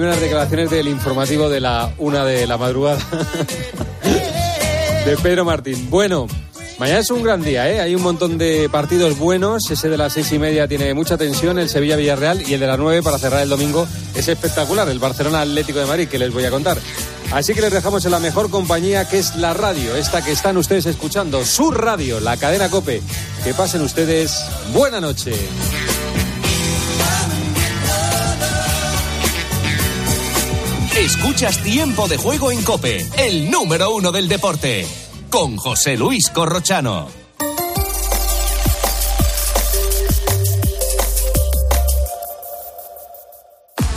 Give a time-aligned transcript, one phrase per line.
[0.00, 2.98] primeras declaraciones del informativo de la una de la madrugada
[5.04, 5.90] de Pedro Martín.
[5.90, 6.26] Bueno,
[6.78, 7.82] mañana es un gran día, ¿eh?
[7.82, 9.70] Hay un montón de partidos buenos.
[9.70, 12.78] Ese de las seis y media tiene mucha tensión, el Sevilla-Villarreal, y el de las
[12.78, 16.50] nueve para cerrar el domingo es espectacular, el Barcelona-Atlético de Madrid, que les voy a
[16.50, 16.78] contar.
[17.30, 20.56] Así que les dejamos en la mejor compañía que es la radio, esta que están
[20.56, 23.02] ustedes escuchando, su radio, la cadena Cope.
[23.44, 25.34] Que pasen ustedes buena noche.
[31.00, 34.86] Escuchas Tiempo de Juego en Cope, el número uno del deporte,
[35.30, 37.19] con José Luis Corrochano.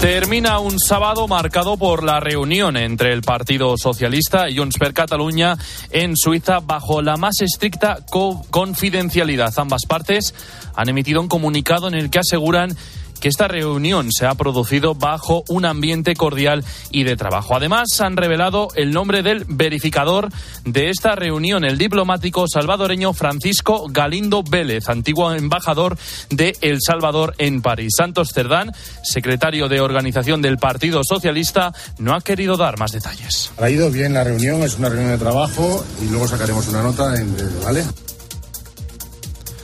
[0.00, 5.58] Termina un sábado marcado por la reunión entre el Partido Socialista y Junts per Catalunya
[5.90, 9.52] en Suiza bajo la más estricta co confidencialidad.
[9.58, 10.34] Ambas partes
[10.74, 12.74] han emitido un comunicado en el que aseguran
[13.20, 17.54] que esta reunión se ha producido bajo un ambiente cordial y de trabajo.
[17.54, 20.28] Además, han revelado el nombre del verificador
[20.64, 25.96] de esta reunión, el diplomático salvadoreño Francisco Galindo Vélez, antiguo embajador
[26.30, 27.94] de El Salvador en París.
[27.96, 33.52] Santos Cerdán, secretario de organización del Partido Socialista, no ha querido dar más detalles.
[33.58, 37.14] Ha ido bien la reunión, es una reunión de trabajo y luego sacaremos una nota
[37.20, 37.84] en breve, ¿vale?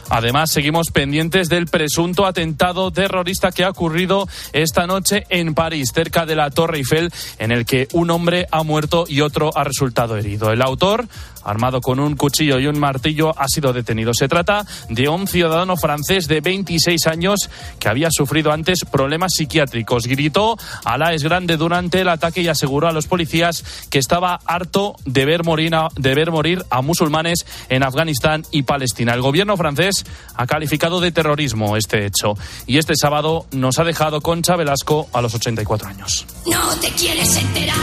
[0.09, 6.27] Además, seguimos pendientes del presunto atentado terrorista que ha ocurrido esta noche en París, cerca
[6.27, 10.16] de la Torre Eiffel, en el que un hombre ha muerto y otro ha resultado
[10.16, 10.53] herido.
[10.53, 11.06] El autor
[11.47, 14.12] armado con un cuchillo y un martillo, ha sido detenido.
[14.12, 17.49] Se trata de un ciudadano francés de 26 años
[17.79, 20.07] que había sufrido antes problemas psiquiátricos.
[20.07, 24.97] Gritó Alá es grande durante el ataque y aseguró a los policías que estaba harto
[25.05, 29.15] de ver morir a, de ver morir a musulmanes en Afganistán y Palestina.
[29.15, 32.34] El gobierno francés ha calificado de terrorismo este hecho
[32.67, 36.27] y este sábado nos ha dejado Concha Velasco a los 84 años.
[36.47, 37.77] No te quieres enterar.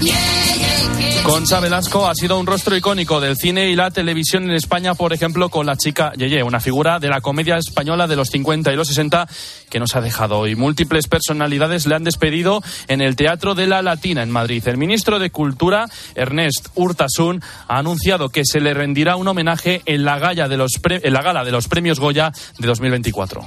[0.00, 0.14] Yeah,
[0.56, 1.22] yeah, yeah.
[1.22, 5.12] Concha Velasco ha sido un rostro icónico del cine y la televisión en España, por
[5.12, 8.76] ejemplo, con la chica Yeye, una figura de la comedia española de los 50 y
[8.76, 9.28] los 60
[9.70, 10.56] que nos ha dejado hoy.
[10.56, 14.66] Múltiples personalidades le han despedido en el Teatro de la Latina en Madrid.
[14.66, 20.04] El ministro de Cultura, Ernest Urtasun, ha anunciado que se le rendirá un homenaje en
[20.04, 23.46] la, gala de los, en la gala de los premios Goya de 2024.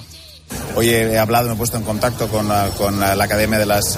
[0.76, 3.98] Hoy he hablado, me he puesto en contacto con, la, con la Academia de las,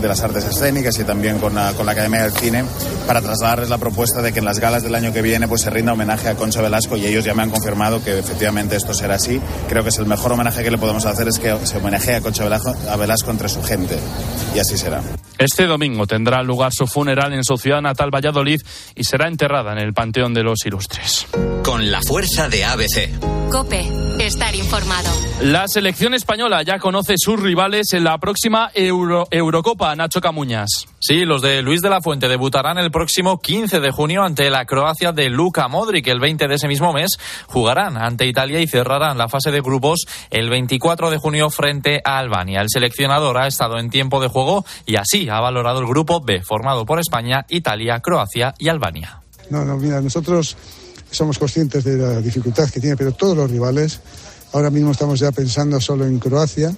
[0.00, 2.64] de las Artes Escénicas y también con la, con la, Academia del Cine
[3.06, 5.70] para trasladarles la propuesta de que en las galas del año que viene pues, se
[5.70, 9.14] rinda homenaje a Concha Velasco y ellos ya me han confirmado que efectivamente esto será
[9.14, 9.40] así.
[9.68, 12.20] Creo que es el mejor homenaje que le podemos hacer es que se homenajee a
[12.20, 13.98] Concha Velasco, a Velasco entre su gente
[14.54, 15.02] y así será.
[15.38, 18.60] Este domingo tendrá lugar su funeral en su ciudad natal Valladolid
[18.94, 21.26] y será enterrada en el Panteón de los Ilustres.
[21.64, 23.50] Con la fuerza de ABC.
[23.50, 23.84] Cope,
[24.20, 25.10] estar informado.
[25.40, 30.86] La selección española ya conoce sus rivales en la próxima Euro, Eurocopa, Nacho Camuñas.
[31.00, 34.64] Sí, los de Luis de la Fuente debutarán el próximo 15 de junio ante la
[34.64, 36.06] Croacia de Luka Modric.
[36.08, 40.06] El 20 de ese mismo mes jugarán ante Italia y cerrarán la fase de grupos
[40.30, 42.60] el 24 de junio frente a Albania.
[42.60, 46.42] El seleccionador ha estado en tiempo de juego y así ha valorado el grupo B,
[46.42, 49.20] formado por España, Italia, Croacia y Albania.
[49.50, 50.56] No, no, mira, nosotros
[51.10, 54.00] somos conscientes de la dificultad que tiene, pero todos los rivales,
[54.52, 56.74] ahora mismo estamos ya pensando solo en Croacia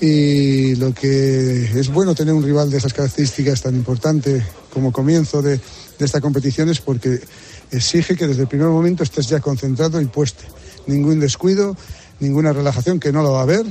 [0.00, 4.42] y lo que es bueno tener un rival de esas características tan importante
[4.72, 5.60] como comienzo de,
[6.00, 7.20] esta competición es porque
[7.70, 10.42] exige que desde el primer momento estés ya concentrado y puesto.
[10.88, 11.76] Ningún descuido,
[12.18, 13.64] ninguna relajación, que no lo va a haber.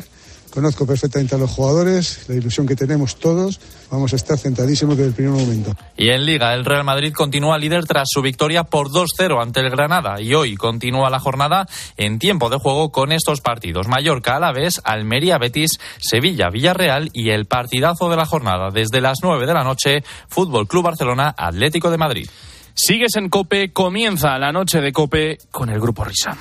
[0.52, 3.60] Conozco perfectamente a los jugadores, la ilusión que tenemos todos.
[3.90, 5.74] Vamos a estar centradísimos desde el primer momento.
[5.96, 9.70] Y en Liga, el Real Madrid continúa líder tras su victoria por 2-0 ante el
[9.70, 10.20] Granada.
[10.20, 13.88] Y hoy continúa la jornada en tiempo de juego con estos partidos.
[13.88, 18.72] Mallorca, Alavés, Almería, Betis, Sevilla, Villarreal y el partidazo de la jornada.
[18.72, 22.30] Desde las 9 de la noche, Fútbol Club Barcelona, Atlético de Madrid.
[22.74, 26.36] Sigues en Cope, comienza la noche de Cope con el Grupo Risa.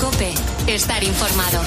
[0.00, 0.32] Cope,
[0.66, 1.60] estar informado.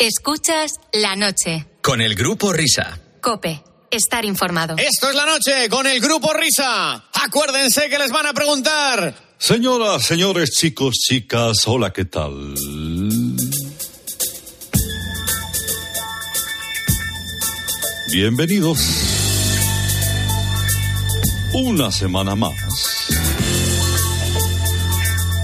[0.00, 1.66] Escuchas la noche.
[1.82, 2.98] Con el Grupo Risa.
[3.20, 4.76] Cope, estar informado.
[4.78, 7.04] Esto es la noche con el Grupo Risa.
[7.12, 9.14] Acuérdense que les van a preguntar.
[9.36, 12.54] Señoras, señores, chicos, chicas, hola, ¿qué tal?
[18.10, 18.78] Bienvenidos
[21.52, 22.54] una semana más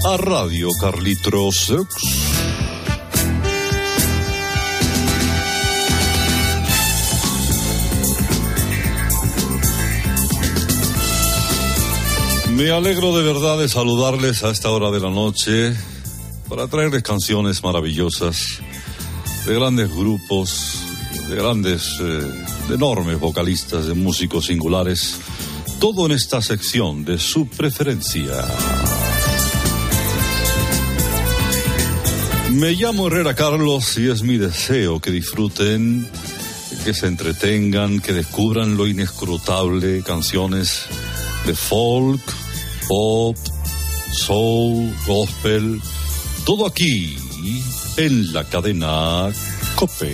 [0.03, 1.71] a Radio Carlitos
[12.57, 15.75] Me alegro de verdad de saludarles a esta hora de la noche
[16.49, 18.63] para traerles canciones maravillosas
[19.45, 20.79] de grandes grupos,
[21.29, 22.19] de grandes, eh,
[22.67, 25.19] de enormes vocalistas, de músicos singulares,
[25.79, 28.33] todo en esta sección de su preferencia.
[32.53, 36.09] Me llamo Herrera Carlos y es mi deseo que disfruten,
[36.83, 40.85] que se entretengan, que descubran lo inescrutable, canciones
[41.45, 42.46] de folk,
[42.87, 43.35] pop,
[44.11, 45.81] soul, gospel,
[46.45, 47.15] todo aquí
[47.97, 49.29] en la cadena
[49.75, 50.13] Cope.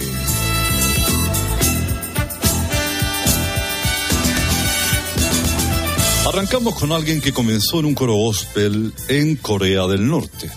[6.28, 10.50] Arrancamos con alguien que comenzó en un coro gospel en Corea del Norte.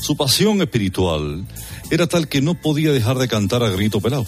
[0.00, 1.44] Su pasión espiritual
[1.90, 4.26] era tal que no podía dejar de cantar a grito pelado.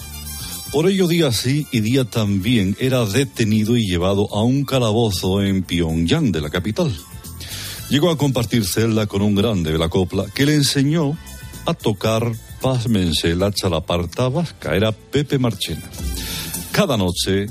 [0.73, 5.63] Por ello, día sí y día también era detenido y llevado a un calabozo en
[5.63, 6.95] Pyongyang, de la capital.
[7.89, 11.17] Llegó a compartir celda con un grande de la copla que le enseñó
[11.67, 15.89] a tocar, pásmense, la chalaparta vasca, era Pepe Marchena.
[16.73, 17.47] Cada noche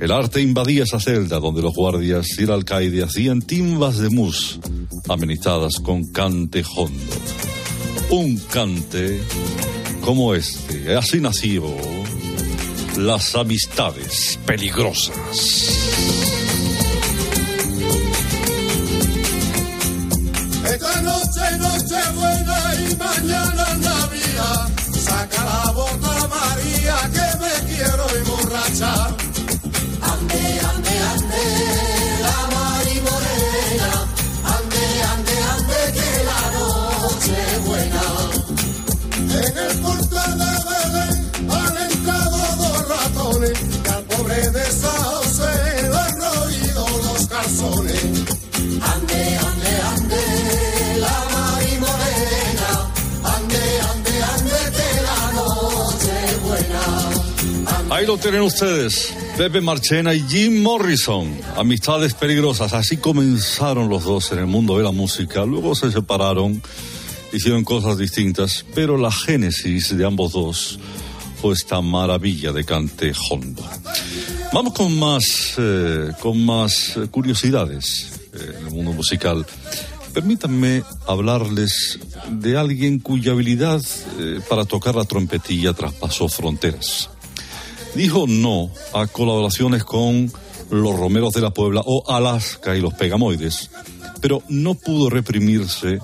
[0.00, 4.58] el arte invadía esa celda donde los guardias y el alcaide hacían timbas de mus
[5.08, 7.14] amenizadas con cante hondo.
[8.10, 9.20] Un cante
[10.00, 11.64] como este, así nació
[12.96, 15.79] las amistades peligrosas.
[25.70, 27.29] La bota María que
[58.10, 62.72] lo tienen ustedes, Pepe Marchena y Jim Morrison, amistades peligrosas.
[62.72, 65.44] Así comenzaron los dos en el mundo de la música.
[65.44, 66.60] Luego se separaron,
[67.32, 70.80] hicieron cosas distintas, pero la génesis de ambos dos
[71.40, 73.62] fue esta maravilla de cante hondo.
[74.52, 79.46] Vamos con más, eh, con más eh, curiosidades eh, en el mundo musical.
[80.12, 83.80] Permítanme hablarles de alguien cuya habilidad
[84.18, 87.08] eh, para tocar la trompetilla traspasó fronteras.
[87.94, 90.32] Dijo no a colaboraciones con
[90.70, 93.70] los Romeros de la Puebla o Alaska y los Pegamoides,
[94.20, 95.98] pero no pudo reprimirse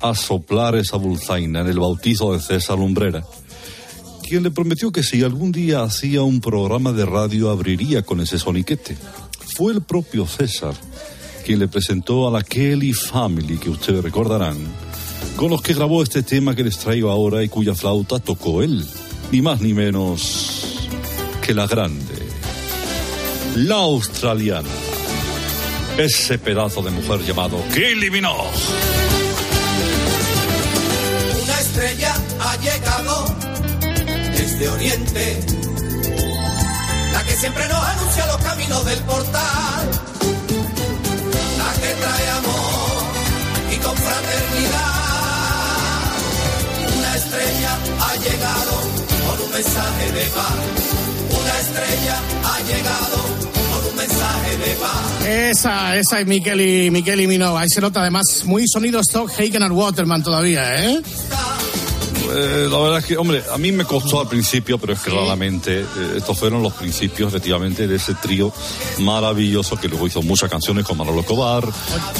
[0.00, 3.24] a soplar esa bulzaina en el bautizo de César Lumbrera,
[4.26, 8.38] quien le prometió que si algún día hacía un programa de radio abriría con ese
[8.38, 8.96] soniquete.
[9.54, 10.74] Fue el propio César
[11.44, 14.56] quien le presentó a la Kelly Family, que ustedes recordarán,
[15.36, 18.86] con los que grabó este tema que les traigo ahora y cuya flauta tocó él,
[19.32, 20.79] ni más ni menos
[21.54, 22.14] la grande,
[23.56, 24.68] la australiana,
[25.98, 28.50] ese pedazo de mujer llamado Kylie Minogue.
[31.42, 33.34] Una estrella ha llegado
[34.32, 35.40] desde Oriente,
[37.12, 39.90] la que siempre nos anuncia los caminos del portal,
[41.58, 43.02] la que trae amor
[43.72, 45.00] y confraternidad.
[46.96, 48.72] Una estrella ha llegado
[49.26, 51.09] con un mensaje de paz.
[51.30, 53.16] Una estrella ha llegado
[53.52, 55.26] con un mensaje de paz.
[55.26, 57.60] Esa, esa es Miqueli, Miqueli Minogue.
[57.60, 61.02] Ahí se nota además muy sonido stock Hagen and Waterman todavía, ¿eh?
[62.32, 65.10] Eh, la verdad es que, hombre, a mí me costó al principio, pero es que
[65.10, 68.52] claramente eh, estos fueron los principios, efectivamente, de ese trío
[68.98, 71.64] maravilloso que luego hizo muchas canciones con Manolo Escobar,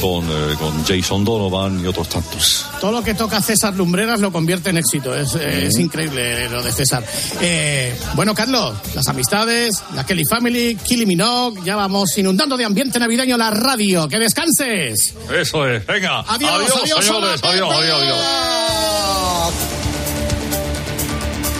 [0.00, 2.66] con, eh, con Jason Donovan y otros tantos.
[2.80, 5.14] Todo lo que toca César Lumbreras lo convierte en éxito.
[5.14, 7.04] Es, es increíble lo de César.
[7.40, 12.98] Eh, bueno, Carlos, las amistades, la Kelly Family, Killy Minogue, ya vamos inundando de ambiente
[12.98, 14.08] navideño la radio.
[14.08, 15.14] ¡Que descanses!
[15.32, 16.20] Eso es, venga.
[16.20, 18.59] Adiós, adiós, señores, hola, adiós, adiós, adiós.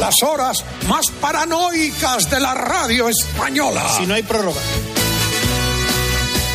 [0.00, 3.82] Las horas más paranoicas de la radio española.
[3.96, 4.60] Si no hay prórroga.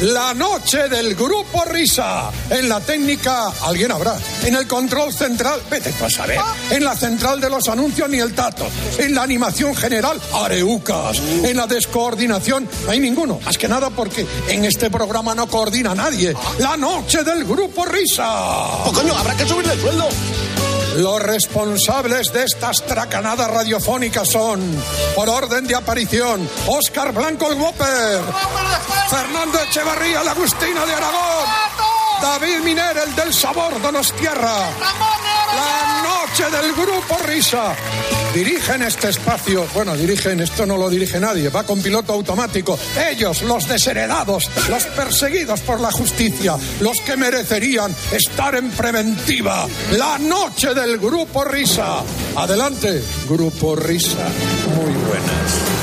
[0.03, 2.29] La noche del grupo Risa.
[2.49, 4.17] En la técnica, alguien habrá.
[4.43, 6.39] En el control central, vete tú a saber.
[6.71, 8.67] En la central de los anuncios, ni el tato.
[8.97, 11.19] En la animación general, areucas.
[11.19, 13.39] En la descoordinación, no hay ninguno.
[13.45, 16.33] Más que nada porque en este programa no coordina nadie.
[16.59, 18.83] La noche del grupo Risa.
[18.83, 20.09] Pues coño, habrá que subirle el sueldo.
[20.95, 24.61] Los responsables de estas tracanadas radiofónicas son,
[25.15, 28.21] por orden de aparición, Óscar Blanco el Whopper,
[29.09, 31.49] Fernando Echevarría, la Agustina de Aragón,
[32.21, 34.69] David Miner, el del sabor Donostierra,
[35.55, 37.75] la noche del grupo Risa.
[38.33, 42.79] Dirigen este espacio, bueno, dirigen, esto no lo dirige nadie, va con piloto automático.
[43.11, 49.67] Ellos, los desheredados, los perseguidos por la justicia, los que merecerían estar en preventiva.
[49.91, 52.01] La noche del grupo Risa.
[52.35, 54.27] Adelante, grupo Risa.
[54.77, 55.73] Muy buenas.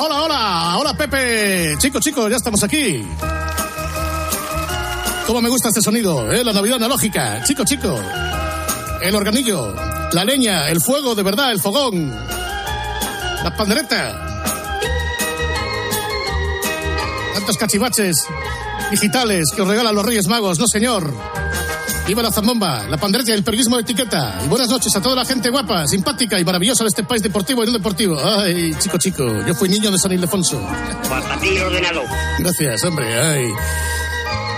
[0.00, 1.76] Hola, hola, hola Pepe.
[1.78, 3.06] Chicos, chicos, ya estamos aquí.
[5.24, 6.32] ¿Cómo me gusta este sonido?
[6.32, 6.42] ¿eh?
[6.42, 7.44] La Navidad analógica.
[7.44, 7.96] Chico, chico.
[9.00, 9.74] El organillo,
[10.12, 12.10] la leña, el fuego de verdad, el fogón.
[13.42, 14.28] La pandereta.
[17.34, 18.26] Tantos cachivaches
[18.90, 21.12] digitales que os regalan los Reyes Magos, no señor.
[22.06, 24.40] Viva la zambomba, la pandereta y el periodismo de etiqueta.
[24.44, 27.62] Y buenas noches a toda la gente guapa, simpática y maravillosa de este país deportivo
[27.62, 28.18] y no deportivo.
[28.22, 30.60] Ay, chico, chico, yo fui niño de San Ildefonso.
[31.64, 32.02] Ordenado.
[32.38, 33.14] Gracias, hombre.
[33.14, 33.46] Ay.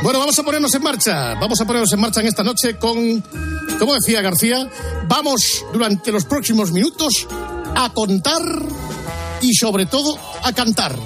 [0.02, 1.34] Bueno, vamos a ponernos en marcha.
[1.34, 3.22] Vamos a ponernos en marcha en esta noche con,
[3.78, 4.68] como decía García,
[5.08, 7.26] vamos durante los próximos minutos
[7.76, 8.42] a contar
[9.40, 10.96] y sobre todo a cantar.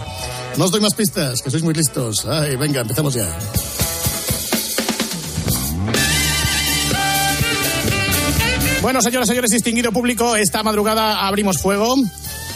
[0.57, 2.27] No os doy más pistas, que sois muy listos.
[2.27, 3.27] Ay, venga, empezamos ya.
[8.81, 11.97] Bueno, señoras y señores, distinguido público, esta madrugada abrimos fuego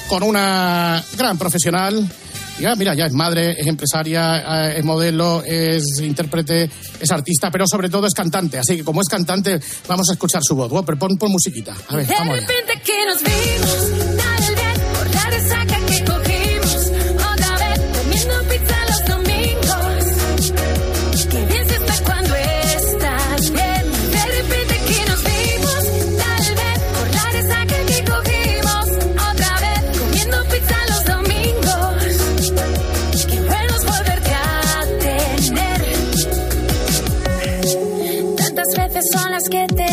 [0.08, 2.08] con una gran profesional.
[2.76, 7.88] Mira, ya es madre, es empresaria, eh, es modelo, es intérprete, es artista, pero sobre
[7.88, 8.58] todo es cantante.
[8.58, 10.70] Así que como es cantante, vamos a escuchar su voz.
[10.70, 11.74] Whopper, pon, pon musiquita.
[11.88, 12.46] A ver, vamos allá.
[33.76, 35.80] Es volverte a tener.
[38.36, 39.86] Tantas veces son las que te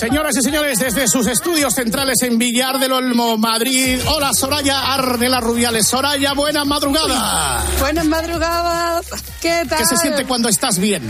[0.00, 3.98] Señoras y señores, desde sus estudios centrales en Villar del Olmo, Madrid.
[4.08, 5.86] Hola, Soraya Arnela Rubiales.
[5.88, 7.62] Soraya, buena madrugada.
[7.78, 9.04] Buenas madrugadas.
[9.42, 9.78] ¿Qué tal?
[9.78, 11.02] ¿Qué se siente cuando estás bien?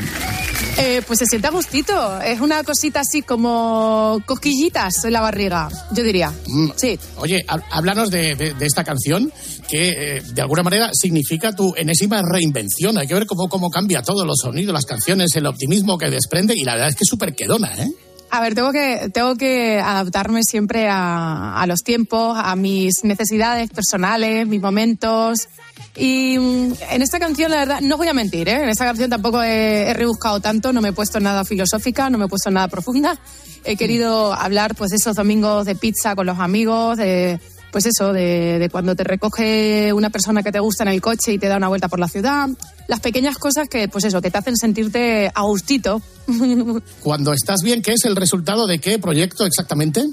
[0.76, 2.20] Eh, pues se siente a gustito.
[2.20, 6.32] Es una cosita así como cosquillitas en la barriga, yo diría.
[6.74, 6.98] Sí.
[6.98, 7.20] Mm.
[7.20, 9.32] Oye, há- háblanos de, de- de esta canción
[9.68, 12.98] que eh, de alguna manera significa tu enésima reinvención.
[12.98, 16.54] Hay que ver cómo, cómo cambia todo, los sonidos, las canciones, el optimismo que desprende
[16.56, 17.88] y la verdad es que es súper quedona, ¿eh?
[18.32, 23.70] A ver, tengo que, tengo que adaptarme siempre a, a los tiempos, a mis necesidades
[23.70, 25.48] personales, mis momentos.
[25.96, 28.62] Y mm, en esta canción, la verdad, no voy a mentir, ¿eh?
[28.62, 32.26] En esta canción tampoco he, rebuscado tanto, no me he puesto nada filosófica, no me
[32.26, 33.18] he puesto nada profunda.
[33.64, 38.58] He querido hablar, pues, esos domingos de pizza con los amigos, de, pues eso, de,
[38.58, 41.56] de cuando te recoge una persona que te gusta en el coche y te da
[41.56, 42.48] una vuelta por la ciudad.
[42.88, 46.02] Las pequeñas cosas que, pues eso, que te hacen sentirte a gustito.
[47.02, 50.04] Cuando estás bien, ¿qué es el resultado de qué proyecto exactamente?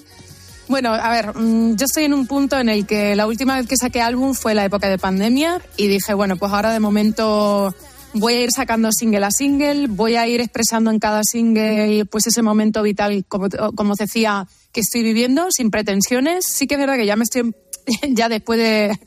[0.68, 3.68] Bueno, a ver, mm, yo estoy en un punto en el que la última vez
[3.68, 7.74] que saqué álbum fue la época de pandemia y dije, bueno, pues ahora de momento
[8.14, 12.28] voy a ir sacando single a single, voy a ir expresando en cada single pues
[12.28, 14.48] ese momento vital, como, como decía,
[14.82, 16.46] estoy viviendo, sin pretensiones.
[16.46, 17.54] Sí que es verdad que ya me estoy,
[18.10, 18.98] ya después de,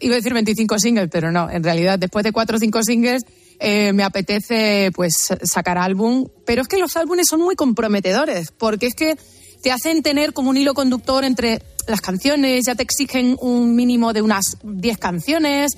[0.00, 3.22] iba a decir 25 singles, pero no, en realidad después de 4 o 5 singles
[3.58, 6.26] eh, me apetece pues sacar álbum.
[6.44, 9.16] Pero es que los álbumes son muy comprometedores, porque es que
[9.62, 14.12] te hacen tener como un hilo conductor entre las canciones, ya te exigen un mínimo
[14.12, 15.72] de unas 10 canciones,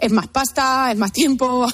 [0.00, 1.66] es más pasta, es más tiempo.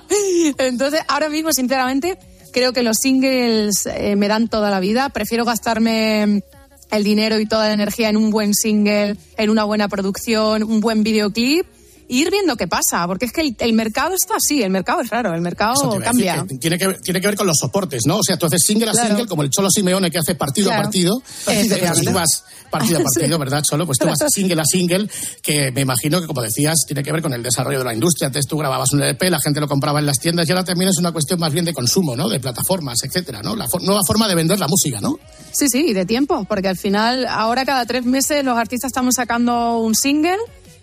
[0.58, 2.18] Entonces, ahora mismo, sinceramente,
[2.52, 5.08] creo que los singles eh, me dan toda la vida.
[5.10, 6.42] Prefiero gastarme
[6.90, 10.80] el dinero y toda la energía en un buen single, en una buena producción, un
[10.80, 11.66] buen videoclip
[12.08, 15.10] ir viendo qué pasa, porque es que el, el mercado está así, el mercado es
[15.10, 16.44] raro, el mercado cambia.
[16.48, 18.16] que tiene, que, ver- tiene que ver con los soportes, ¿no?
[18.18, 20.80] O sea, tú haces single a single, como el Cholo Simeone que hace partido Claro.
[20.80, 21.22] a partido.
[21.44, 21.68] Pues
[22.04, 23.38] tú vas partido a partido, Sí.
[23.38, 23.86] ¿verdad, Cholo?
[23.86, 25.08] Pues tú vas single a single,
[25.42, 28.26] que me imagino que, como decías, tiene que ver con el desarrollo de la industria.
[28.28, 30.88] Antes tú grababas un LP, la gente lo compraba en las tiendas y ahora también
[30.90, 32.28] es una cuestión más bien de consumo, ¿no?
[32.28, 33.54] De plataformas, etcétera, ¿no?
[33.56, 35.18] La nueva forma de vender la música, ¿no?
[35.52, 39.14] Sí, sí, y de tiempo, porque al final, ahora cada tres meses los artistas estamos
[39.14, 40.36] sacando un single,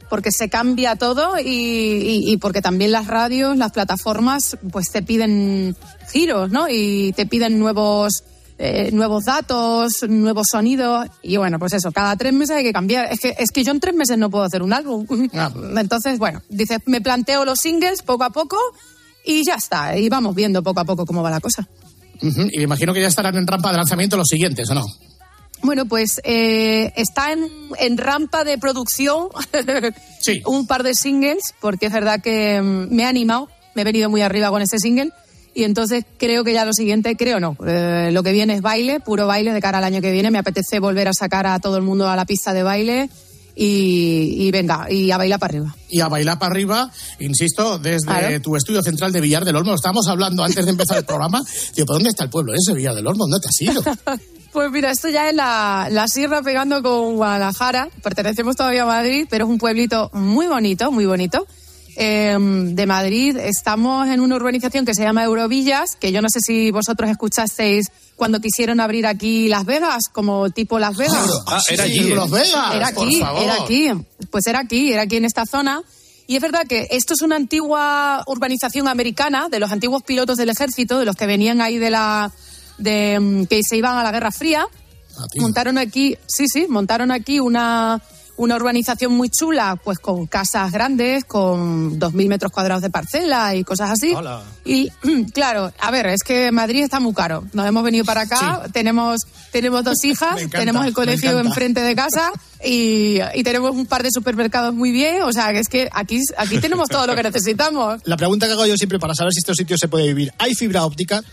[0.09, 5.01] porque se cambia todo y, y- y porque también las radios, las plataformas, pues te
[5.01, 5.75] piden
[6.11, 6.67] giros, ¿no?
[6.69, 8.23] Y te piden nuevos,
[8.57, 11.07] eh, nuevos datos, nuevos sonidos.
[11.23, 13.11] Y bueno, pues eso, cada tres meses hay que cambiar.
[13.11, 15.05] Es que, es que yo en tres meses no puedo hacer un álbum.
[15.77, 18.57] Entonces, bueno, dices, me planteo los singles poco a poco
[19.25, 19.97] y ya está.
[19.97, 21.67] Y vamos viendo poco a poco cómo va la cosa.
[22.21, 24.85] Y me imagino que ya estarán en rampa de lanzamiento los siguientes, ¿o no?
[25.65, 29.29] Bueno, pues eh, está en, en rampa de producción
[30.45, 34.09] un par de singles, porque es verdad que mm, me ha animado, me he venido
[34.09, 35.11] muy arriba con este single.
[35.55, 38.99] Y entonces creo que ya lo siguiente, creo no, eh, lo que viene es baile,
[38.99, 40.29] puro baile de cara al año que viene.
[40.29, 43.09] Me apetece volver a sacar a todo el mundo a la pista de baile
[43.55, 45.75] y, y venga, y a bailar para arriba.
[45.89, 48.41] y a bailar para arriba, insisto, desde Claro.
[48.41, 49.73] tu estudio central de Villar del Olmo.
[49.73, 51.41] Estábamos hablando antes de empezar el programa.
[51.75, 53.25] Digo, ¿por dónde está el pueblo ese, Villar del Olmo?
[53.27, 53.81] ¿Dónde te has ido?
[54.55, 57.89] Pues mira, esto ya es la, la sierra pegando con Guadalajara.
[58.01, 61.45] Pertenecemos todavía a Madrid, pero es un pueblito muy bonito, muy bonito.
[61.97, 66.39] Eh, de Madrid estamos en una urbanización que se llama Eurovillas, que yo no sé
[66.41, 71.29] si vosotros escuchasteis cuando quisieron abrir aquí Las Vegas, como tipo Las Vegas.
[71.47, 72.13] Ah, era allí.
[72.13, 73.43] Las Vegas, Era por aquí, favor.
[73.43, 73.91] era aquí.
[74.29, 75.81] Pues era aquí, era aquí en esta zona.
[76.27, 80.49] Y es verdad que esto es una antigua urbanización americana de los antiguos pilotos del
[80.49, 82.31] ejército, de los que venían ahí de la
[82.77, 84.65] de mm, que se iban a la Guerra Fría.
[85.37, 88.01] montaron aquí, sí, sí, montaron aquí una
[88.37, 93.63] una urbanización muy chula, pues con casas grandes, con 2.000 metros cuadrados de parcela y
[93.63, 94.13] cosas así.
[94.65, 94.91] Y
[95.33, 97.45] claro, a ver, es que Madrid está muy caro.
[97.53, 99.21] Nos hemos venido para acá, tenemos,
[99.51, 102.31] tenemos dos hijas, encanta, tenemos el colegio enfrente de casa
[102.63, 105.23] y, y tenemos un par de supermercados muy bien.
[105.23, 108.01] O sea, que es que aquí, aquí tenemos todo lo que necesitamos.
[108.05, 110.33] La pregunta que hago yo siempre para saber si estos sitios se puede vivir.
[110.37, 111.23] ¿Hay fibra óptica?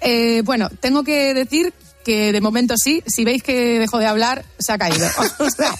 [0.00, 1.72] Eh, bueno, tengo que decir
[2.04, 3.02] que de momento sí.
[3.06, 5.06] Si veis que dejo de hablar, se ha caído.
[5.40, 5.72] O sea,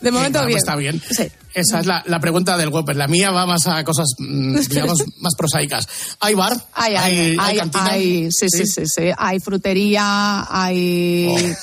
[0.00, 0.50] de momento Bueno, bien.
[0.50, 1.02] pues Está bien.
[1.54, 2.96] Esa es la, la pregunta del Whopper.
[2.96, 5.88] La mía va más a cosas, mm, digamos, más prosaicas.
[6.20, 6.56] ¿Hay bar?
[6.74, 7.86] Hay, hay, ¿Hay, hay, cantina?
[7.86, 9.10] hay- sí, sí, sí, sí.
[9.16, 11.54] Hay frutería, hay.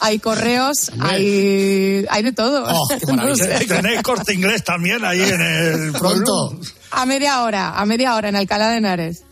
[0.00, 2.64] hay correos, hay, hay de todo.
[2.66, 3.66] Oh, No sé.
[3.66, 6.58] Tenéis corte inglés también ahí en el Pronto.
[6.90, 9.22] A media hora, a media hora en Alcalá de Henares.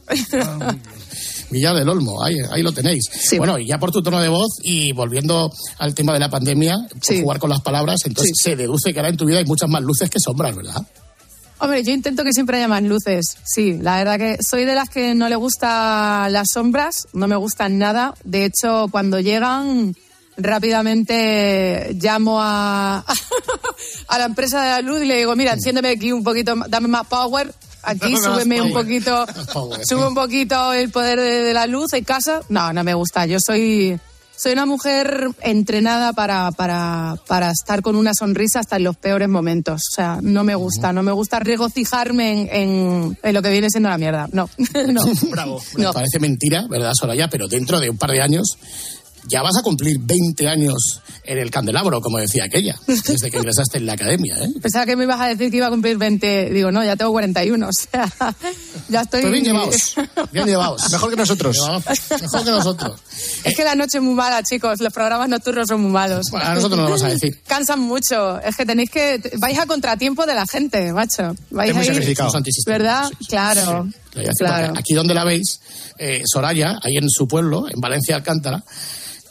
[1.50, 3.04] Villar del Olmo, ahí, ahí lo tenéis.
[3.36, 6.76] Bueno, y ya por tu tono de voz y volviendo al tema de la pandemia,
[6.88, 9.68] por jugar con las palabras, entonces se deduce que ahora en tu vida hay muchas
[9.68, 10.86] más luces que sombras, ¿verdad?
[11.60, 13.36] Hombre, yo intento que siempre haya más luces.
[13.44, 17.34] Sí, la verdad que soy de las que no le gustan las sombras, no me
[17.34, 18.14] gustan nada.
[18.22, 19.94] De hecho, cuando llegan,
[20.36, 23.04] rápidamente llamo a,
[24.08, 26.86] a la empresa de la luz y le digo, mira, enciéndeme aquí un poquito, dame
[26.86, 27.52] más power.
[27.82, 29.26] Aquí más súbeme un poquito,
[29.88, 32.40] sube un poquito el poder de, de la luz en casa.
[32.48, 33.26] No, no me gusta.
[33.26, 33.98] Yo soy,
[34.36, 39.28] soy una mujer entrenada para, para, para estar con una sonrisa hasta en los peores
[39.28, 39.82] momentos.
[39.90, 43.68] O sea, no me gusta, no me gusta regocijarme en, en, en lo que viene
[43.70, 44.28] siendo la mierda.
[44.32, 44.48] No,
[44.92, 45.02] no.
[45.30, 45.60] Bravo.
[45.76, 45.92] No.
[45.92, 47.28] Parece mentira, ¿verdad, Soraya?
[47.28, 48.58] Pero dentro de un par de años
[49.28, 53.78] ya vas a cumplir 20 años en el candelabro, como decía aquella, desde que ingresaste
[53.78, 54.48] en la academia, ¿eh?
[54.60, 56.50] Pensaba que me ibas a decir que iba a cumplir 20.
[56.50, 57.68] Digo, no, ya tengo 41.
[57.68, 58.10] O sea,
[58.88, 59.20] ya estoy.
[59.20, 59.94] Pues bien llevados,
[60.32, 60.90] bien llevados.
[60.90, 61.56] Mejor que nosotros.
[62.20, 63.00] Mejor que nosotros.
[63.44, 64.80] Es que la noche es muy mala, chicos.
[64.80, 66.26] Los programas nocturnos son muy malos.
[66.30, 67.40] Bueno, a nosotros no lo vas a decir.
[67.46, 68.40] Cansan mucho.
[68.40, 69.20] Es que tenéis que.
[69.38, 71.34] Vais a contratiempo de la gente, macho.
[71.50, 72.16] Vais a ir.
[72.16, 72.78] Somos antisistemas.
[72.78, 73.10] ¿Verdad?
[73.28, 73.88] Claro.
[74.14, 74.72] Voy a decir Claro.
[74.76, 75.60] Aquí donde la veis,
[75.98, 78.62] eh, Soraya, ahí en su pueblo, en Valencia Alcántara,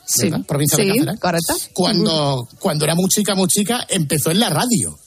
[0.08, 1.56] Sí, provincia de sí, Alcántara, correcto.
[1.74, 4.98] cuando, cuando era muy chica, muy chica, empezó en la radio.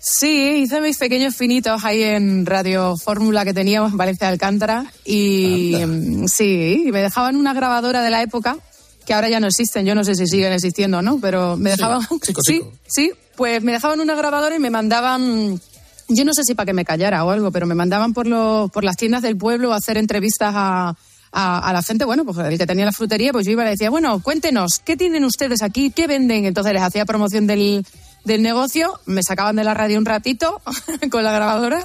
[0.00, 4.92] Sí, hice mis pequeños finitos ahí en Radio Fórmula que teníamos en Valencia de Alcántara
[5.04, 8.58] y mm, sí, me dejaban una grabadora de la época
[9.06, 11.70] que ahora ya no existen, yo no sé si siguen existiendo o no, pero me
[11.70, 12.72] Sí, dejaban chico, sí, chico.
[12.86, 15.60] sí, pues me dejaban una grabadora y me mandaban
[16.08, 18.70] yo no sé si para que me callara o algo, pero me mandaban por, los
[18.70, 20.94] por las tiendas del pueblo a hacer entrevistas a,
[21.34, 23.66] a, a la gente, bueno, pues el que tenía la frutería, pues yo iba y
[23.66, 25.90] le decía, bueno, cuéntenos, ¿qué tienen ustedes aquí?
[25.90, 26.46] ¿Qué venden?
[26.46, 27.84] Entonces les hacía promoción del,
[28.24, 30.62] del negocio, me sacaban de la radio un ratito
[31.10, 31.84] con la grabadora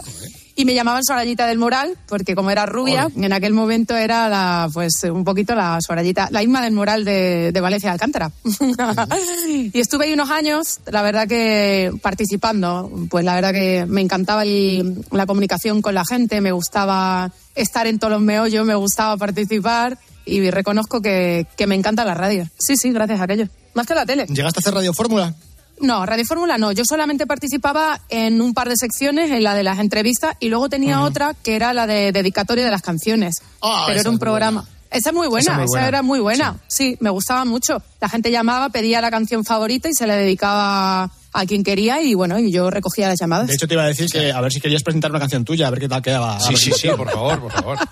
[0.60, 4.70] y me llamaban Sorayita del Moral, porque como era rubia, en aquel momento era la,
[4.74, 8.30] pues un poquito la Sorayita, la Isma del Moral de, de Valencia de Alcántara.
[9.48, 14.44] y estuve ahí unos años, la verdad que participando, pues la verdad que me encantaba
[14.44, 19.16] el- la comunicación con la gente, me gustaba estar en todos los meollos, me gustaba
[19.18, 22.48] participar y reconozco que, que me encanta la radio.
[22.58, 23.48] Sí, sí, gracias a aquello.
[23.74, 24.26] Más que la tele.
[24.28, 25.34] ¿Llegaste a hacer Radio Fórmula?
[25.82, 26.72] No, Radio Fórmula no.
[26.72, 30.70] Yo solamente participaba en un par de secciones, en la de las entrevistas, y luego
[30.70, 33.36] tenía otra que era la de dedicatoria de las canciones.
[33.62, 34.66] Ah, Pero era un programa.
[34.92, 35.88] Esa es muy buena, Esa muy buena.
[35.88, 36.58] era muy buena.
[36.68, 36.98] Sí.
[37.00, 37.82] me gustaba mucho.
[38.02, 42.14] La gente llamaba, pedía la canción favorita y se la dedicaba a quien quería y
[42.14, 43.48] bueno, y yo recogía las llamadas.
[43.48, 45.68] De hecho, te iba a decir que a ver si querías presentar una canción tuya,
[45.68, 46.40] a ver qué tal quedaba.
[46.40, 47.78] Sí, sí, sí, por favor, por favor.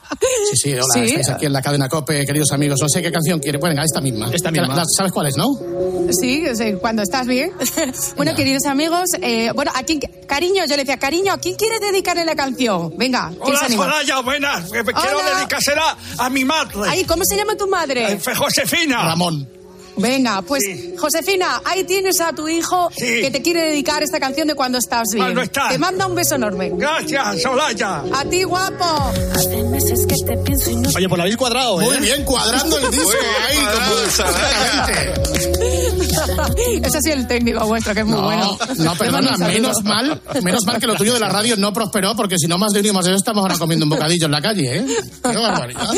[0.52, 1.00] Sí, sí, hola, Sí.
[1.02, 2.80] estáis aquí en la cadena COPE, queridos amigos.
[2.82, 3.58] No sé qué canción quiere.
[3.58, 4.30] Bueno, venga, esta misma.
[4.32, 4.74] Esta misma.
[4.76, 5.48] La- ¿Sabes cuál es, no?
[6.12, 7.52] Sí, sea, cuando estás bien.
[8.16, 11.82] bueno, queridos amigos, eh, bueno, a quién, cariño, yo le decía, cariño, ¿a quién quieres
[11.82, 12.94] dedicarle la canción?
[12.98, 13.84] Venga, ¿quién se Hola, anima?
[13.86, 14.70] Soraya, buenas.
[14.72, 15.36] Quiero Hola.
[15.38, 16.76] dedicársela a mi madre.
[16.88, 18.18] Ay, ¿cómo se llama tu madre?
[18.38, 19.04] Josefina.
[19.04, 19.50] Ramón.
[19.98, 20.64] Venga, pues
[20.98, 25.04] Josefina, ahí tienes a tu hijo que te quiere dedicar esta canción de cuando estás
[25.12, 25.26] bien.
[25.26, 25.70] Cuando estás.
[25.72, 26.72] Te manda un beso enorme.
[26.76, 28.04] Gracias, Soraya.
[28.14, 29.12] A ti, guapo.
[29.36, 31.86] Hace meses que te pienso y no Oye, pues lo habéis cuadrado, ¿eh?
[31.86, 33.10] Muy bien, cuadrando el disco
[33.50, 33.58] ahí.
[33.58, 33.98] como-
[36.84, 38.58] Ese sí es el técnico vuestro, que es muy No, bueno.
[38.78, 42.36] no, perdona, menos mal, menos mal que lo tuyo de la radio no prosperó, porque
[42.38, 44.32] si no, más de uno y más de dos estamos ahora comiendo un bocadillo en
[44.32, 44.86] la calle, ¿eh?
[45.24, 45.90] Qué barbaridad.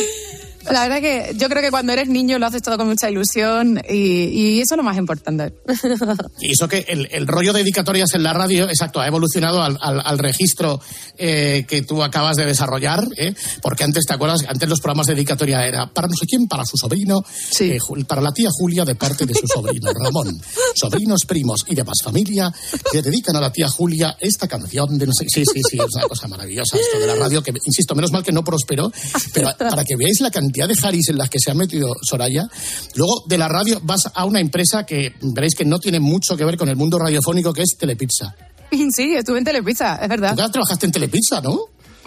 [0.72, 3.82] La verdad que yo creo que cuando eres niño lo haces todo con mucha ilusión
[3.90, 5.54] y, y eso es lo más importante.
[6.42, 9.78] Y eso que el, el rollo de dedicatorias en la radio, exacto, ha evolucionado al,
[9.82, 10.80] al- al registro
[11.18, 13.34] eh, que tú acabas de desarrollar, ¿eh?
[13.62, 14.42] porque antes, ¿te acuerdas?
[14.48, 17.20] Antes los programas de dedicatoria era para no sé quién, para su sobrino,
[17.60, 20.40] eh, Ju- para la tía Julia de parte de su sobrino Ramón.
[20.76, 22.52] Sobrinos, primos y demás familia
[22.92, 25.26] que dedican a la tía Julia esta canción de no sé...
[25.30, 28.24] Sí, sí, sí, es una cosa maravillosa esto de la radio, que, insisto, menos mal
[28.24, 28.92] que no prosperó,
[29.34, 32.48] pero para que veáis la cantidad de Haris en las que se ha metido Soraya,
[32.96, 36.46] luego de la radio vas a una empresa que veréis que no tiene mucho que
[36.46, 38.36] ver con el mundo radiofónico, que es Telepizza.
[38.92, 40.36] Sí, estuve en Telepizza, es verdad.
[40.36, 41.60] Tú ya trabajaste en Telepizza, ¿no?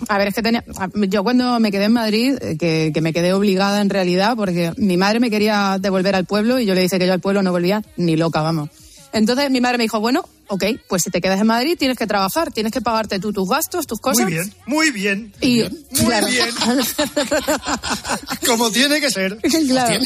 [0.08, 0.64] A ver, es que tenía,
[1.08, 4.72] yo cuando me quedé en Madrid, eh, que, que me quedé obligada en realidad, porque
[4.76, 7.42] mi madre me quería devolver al pueblo y yo le dije que yo al pueblo
[7.42, 8.70] no volvía ni loca, vamos.
[9.12, 12.06] Entonces mi madre me dijo, bueno, ok, pues si te quedas en Madrid tienes que
[12.06, 14.24] trabajar, tienes que pagarte tú tus gastos, tus cosas.
[14.24, 15.32] Muy bien, muy bien.
[15.40, 16.26] Y, Muy claro.
[16.26, 16.48] bien.
[18.46, 19.38] Como tiene que ser.
[19.38, 20.04] Claro.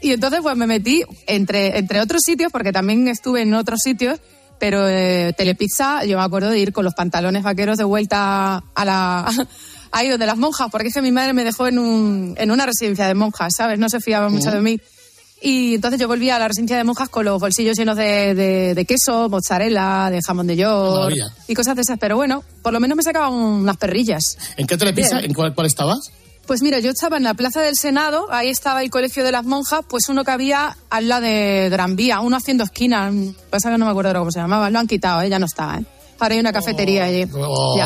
[0.00, 4.18] Y entonces pues me metí entre, entre otros sitios, porque también estuve en otros sitios,
[4.58, 8.84] pero eh, Telepizza, yo me acuerdo de ir con los pantalones vaqueros de vuelta a
[8.84, 9.30] la...
[9.94, 12.64] Ahí donde las monjas, porque es que mi madre me dejó en, un, en una
[12.64, 13.78] residencia de monjas, ¿sabes?
[13.78, 14.80] No se fiaba mucho de mí.
[15.42, 18.74] Y entonces yo volví a la residencia de monjas con los bolsillos llenos de, de-
[18.74, 21.12] de queso, mozzarella, de jamón de york
[21.48, 21.98] y cosas de esas.
[21.98, 24.38] Pero bueno, por lo menos me sacaban unas perrillas.
[24.56, 25.16] ¿En qué Telepizza?
[25.18, 25.30] Bien.
[25.30, 26.12] ¿En cuál, cuál estabas?
[26.46, 29.44] Pues mira, yo estaba en la Plaza del Senado, ahí estaba el Colegio de las
[29.44, 33.12] Monjas, pues uno que había al lado de Gran Vía, uno haciendo esquina,
[33.48, 35.28] pasa que no me acuerdo cómo se llamaba, lo han quitado, ¿eh?
[35.30, 35.84] ya no está, ¿eh?
[36.22, 37.24] Ahora hay una cafetería allí.
[37.76, 37.84] Ya.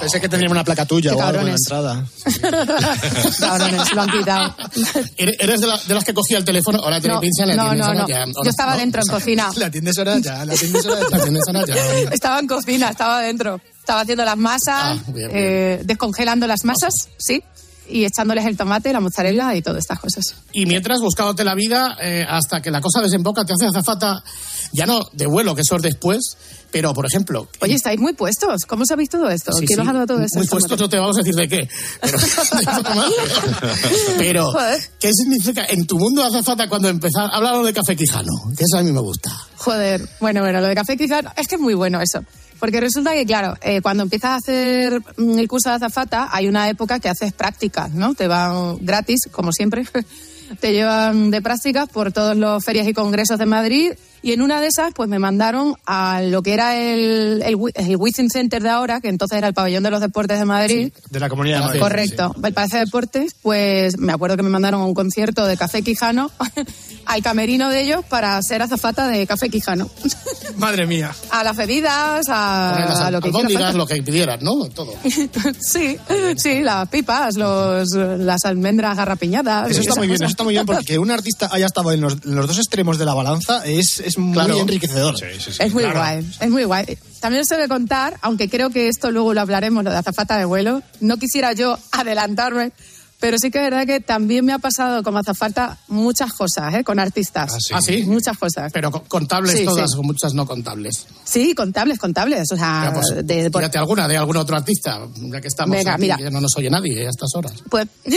[0.00, 2.04] Pensé que tenía una placa tuya o algo en la entrada.
[3.40, 4.54] Cabrones, lo han quitado.
[5.16, 6.78] ¿Eres de, la- de las que cogía el teléfono?
[6.82, 8.08] Hola, No, Telepizza, la no, no, ahora no.
[8.08, 8.24] ya.
[8.26, 9.50] Yo estaba dentro, en cocina.
[9.56, 11.16] La atiendes ahora ya, la atiendes ahora La ya.
[11.16, 11.74] atiendes ahora ya.
[12.12, 13.60] Estaba en cocina, estaba dentro.
[13.80, 15.30] Estaba haciendo las masas, Ah, bien, bien.
[15.34, 17.42] eh, descongelando las masas, sí,
[17.88, 20.36] y echándoles el tomate, la mozzarella y todas estas cosas.
[20.52, 24.22] Y mientras buscándote la vida eh, hasta que la cosa desemboca, te hace azafata,
[24.72, 26.20] ya no de vuelo, que eso es después,
[26.70, 27.48] pero por ejemplo.
[27.60, 28.62] Oye, estáis muy puestos.
[28.66, 29.52] ¿Cómo sabéis todo esto?
[29.52, 30.38] Sí, ¿Quién sí, os todo esto?
[30.38, 31.68] Muy puestos, no te vamos a decir de qué.
[34.18, 34.52] Pero.
[35.00, 37.30] ¿qué significa en tu mundo azafata cuando empezar?
[37.32, 39.30] Háblalo de café quijano, que eso a mí me gusta.
[39.56, 42.24] Joder, bueno, bueno, lo de café quizás es que es muy bueno eso.
[42.58, 46.48] Porque resulta que, claro, eh, cuando empiezas a hacer mm, el curso de azafata, hay
[46.48, 48.14] una época que haces prácticas, ¿no?
[48.14, 49.84] Te van gratis, como siempre.
[50.60, 53.92] Te llevan de prácticas por todos los ferias y congresos de Madrid.
[54.24, 57.96] Y en una de esas, pues me mandaron a lo que era el, el, el
[57.98, 60.94] Wizzing Center de ahora, que entonces era el pabellón de los deportes de Madrid.
[61.10, 61.80] De la comunidad de Madrid.
[61.80, 62.34] Correcto.
[62.42, 65.82] El Palacio de Deportes, pues me acuerdo que me mandaron a un concierto de Café
[65.82, 66.30] Quijano
[67.04, 69.90] al camerino de ellos para ser azafata de Café Quijano.
[70.56, 71.14] Madre mía.
[71.30, 73.72] a las bebidas, a, lo que falta.
[73.74, 74.70] lo que pidieras, ¿no?
[74.70, 74.94] Todo.
[75.60, 75.98] sí,
[76.38, 79.70] sí, las pipas, los, las almendras garrapiñadas.
[79.70, 82.00] Eso está muy bien, eso está muy bien porque que un artista haya estado en
[82.00, 84.58] los, en los dos extremos de la balanza es, es muy Claro.
[84.60, 85.14] enriquecedor.
[85.58, 86.98] Es muy guay, es muy guay.
[87.20, 90.36] También os he de contar, aunque creo que esto luego lo hablaremos, lo de azafata
[90.38, 92.72] de vuelo, no quisiera yo adelantarme,
[93.24, 96.84] pero sí que es verdad que también me ha pasado como azafata muchas cosas, ¿eh?
[96.84, 97.56] Con artistas.
[97.72, 98.02] ¿Ah, sí?
[98.02, 98.70] Muchas cosas.
[98.70, 99.96] Pero co- contables Sí, todas sí.
[99.98, 101.06] o muchas no contables.
[101.24, 102.52] Sí, contables, contables.
[102.52, 105.92] O sea, pues, de, por- tírate alguna de algún otro artista, ya que estamos Venga,
[105.94, 106.16] aquí, mira.
[106.18, 107.54] que no nos oye nadie a estas horas.
[107.70, 107.88] Pues,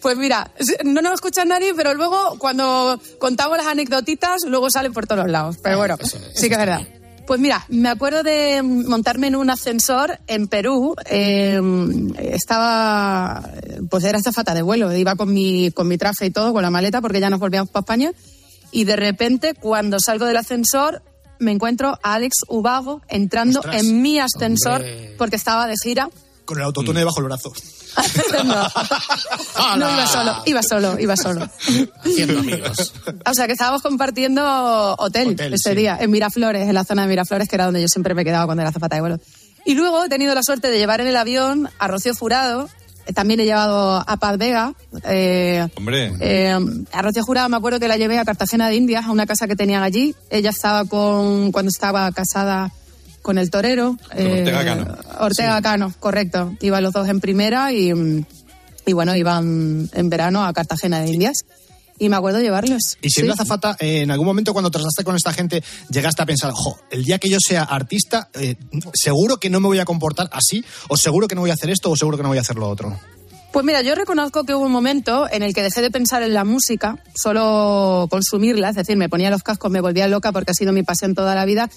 [0.00, 0.52] pues mira,
[0.84, 5.56] no nos escucha nadie, pero luego cuando contamos las anecdotitas, luego salen por todos lados.
[5.62, 5.96] Pero bueno,
[6.34, 6.80] sí que es verdad.
[7.26, 10.94] Pues mira, me acuerdo de montarme en un ascensor en Perú.
[11.06, 11.60] eh,
[12.18, 13.48] estaba,
[13.90, 14.94] pues era azafata de vuelo.
[14.94, 17.70] Iba con mi, con mi traje y todo, con la maleta, porque ya nos volvíamos
[17.70, 18.12] para España.
[18.70, 21.02] Y de repente, cuando salgo del ascensor,
[21.38, 25.14] me encuentro a Alex Ubago entrando Ostras, en mi ascensor, hombre.
[25.16, 26.08] porque estaba de gira.
[26.44, 27.52] Con el autotune debajo del brazo.
[28.44, 31.48] no, no iba solo, iba solo, iba solo.
[32.04, 32.92] Haciendo amigos.
[33.26, 35.76] O sea, que estábamos compartiendo hotel, Hotel, ese sí.
[35.76, 38.46] día, en Miraflores, en la zona de Miraflores, que era donde yo siempre me quedaba
[38.46, 39.18] cuando era zapata de vuelo.
[39.64, 42.68] Y luego he tenido la suerte de llevar en el avión a Rocío Jurado,
[43.06, 44.72] eh, también he llevado a Paz Vega.
[45.04, 46.12] eh, Hombre.
[46.20, 46.58] eh,
[46.92, 49.46] a Rocío Jurado me acuerdo que la llevé a Cartagena de Indias, a una casa
[49.46, 50.14] que tenían allí.
[50.30, 52.72] Ella estaba con, cuando estaba casada
[53.24, 53.96] con el torero.
[54.14, 54.96] eh, Ortega Cano.
[55.18, 56.54] Ortega Cano, correcto.
[56.60, 57.90] Iban los dos en primera y,
[58.86, 61.38] y bueno, iban en verano a Cartagena de Indias.
[61.98, 62.98] Y me acuerdo llevarlos.
[63.02, 63.40] Y siendo Sí.
[63.40, 67.04] azafata, eh, en algún momento cuando traslaste con esta gente, llegaste a pensar, jo, el
[67.04, 68.56] día que yo sea artista, eh,
[68.94, 71.70] seguro que no me voy a comportar así, o seguro que no voy a hacer
[71.70, 72.98] esto, o seguro que no voy a hacer lo otro.
[73.52, 76.34] Pues mira, yo reconozco que hubo un momento en el que dejé de pensar en
[76.34, 80.54] la música, solo consumirla, es decir, me ponía los cascos, me volvía loca porque ha
[80.54, 81.70] sido mi pasión toda la vida,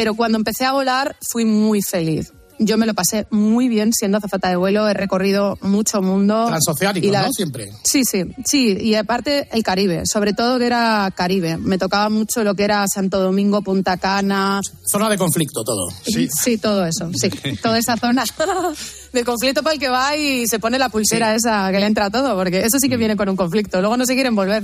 [0.00, 2.32] pero cuando empecé a volar fui muy feliz.
[2.58, 6.46] Yo me lo pasé muy bien siendo azafata de vuelo, he recorrido mucho mundo.
[6.46, 7.32] Transoceánico, Y la- ¿no?
[7.32, 7.70] Siempre.
[7.84, 11.58] Sí, sí, sí, y aparte el Caribe, sobre todo que era Caribe.
[11.58, 15.86] Me tocaba mucho lo que era Santo Domingo, Punta Cana, Zona de conflicto todo.
[16.02, 16.56] Sí.
[16.56, 17.28] todo eso, sí.
[17.62, 18.24] Toda esa zona
[19.12, 22.06] de conflicto para el que va y se pone la pulsera esa que le entra
[22.06, 23.80] a todo, porque eso sí que viene con un conflicto.
[23.80, 24.62] Luego no se quieren volver.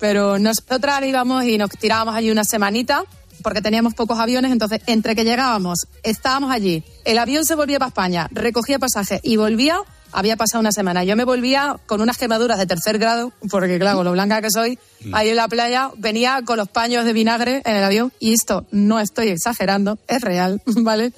[0.00, 3.04] Pero nosotras íbamos y nos tirábamos allí una semanita,
[3.44, 7.90] porque teníamos pocos aviones, entonces entre que llegábamos, estábamos allí, el avión se volvía para
[7.90, 9.80] España, recogía pasaje y volvía,
[10.12, 11.04] había pasado una semana.
[11.04, 14.78] Yo me volvía con unas quemaduras de tercer grado, porque claro, lo blanca que soy,
[15.12, 18.66] ahí en la playa, venía con los paños de vinagre en el avión, y esto
[18.70, 21.12] no estoy exagerando, es real, ¿vale?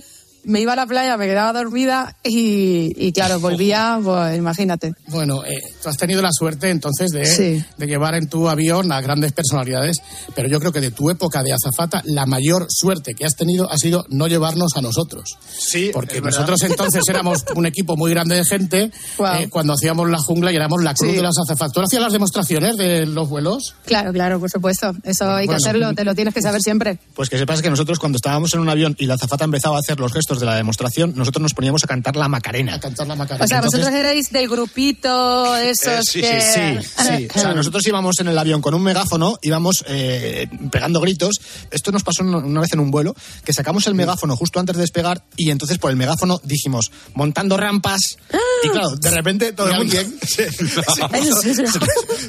[0.47, 4.93] Me iba a la playa, me quedaba dormida y, y claro, volvía, pues imagínate.
[5.09, 7.65] Bueno, eh, tú has tenido la suerte entonces de, Sí.
[7.77, 9.97] de llevar en tu avión a grandes personalidades,
[10.37, 13.71] pero yo creo que de tu época de azafata, la mayor suerte que has tenido
[13.71, 15.37] ha sido no llevarnos a nosotros.
[15.59, 19.43] Sí, Porque nosotros entonces éramos un equipo muy grande de gente Guau.
[19.43, 21.17] eh, cuando hacíamos la jungla y éramos la cruz Sí.
[21.17, 21.73] de las azafatas.
[21.73, 23.75] ¿Tú hacías las demostraciones de los vuelos?
[23.85, 24.93] Claro, claro, por supuesto.
[25.03, 25.57] Eso hay que Bueno.
[25.59, 26.99] hacerlo, te lo tienes que saber siempre.
[27.15, 29.81] Pues que sepas que nosotros cuando estábamos en un avión y la azafata empezaba a
[29.81, 32.75] hacer los gestos de la demostración, nosotros nos poníamos a cantar la Macarena.
[32.75, 33.45] A cantar la macarena.
[33.45, 36.41] O sea, Entonces- vosotros erais del grupito de esos Eh, sí, que...
[36.41, 37.29] sí, sí, sí.
[37.37, 41.37] O sea, nosotros íbamos en el avión con un megáfono, íbamos eh, pegando gritos.
[41.71, 44.83] Esto nos pasó una- vez en un vuelo, que sacamos el megáfono justo antes de
[44.83, 48.01] despegar y entonces por el megáfono dijimos, montando rampas.
[48.65, 49.97] Y claro, de repente todo el mundo...
[50.27, 50.43] Sí,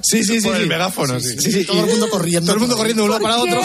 [0.03, 0.23] sí, sí.
[0.23, 0.69] sí, Por el sí.
[0.69, 1.35] megáfono, sí.
[1.39, 2.45] Sí, sí, Todo el mundo corriendo.
[2.47, 3.61] Todo el mundo corriendo de un lado para ¿Por otro.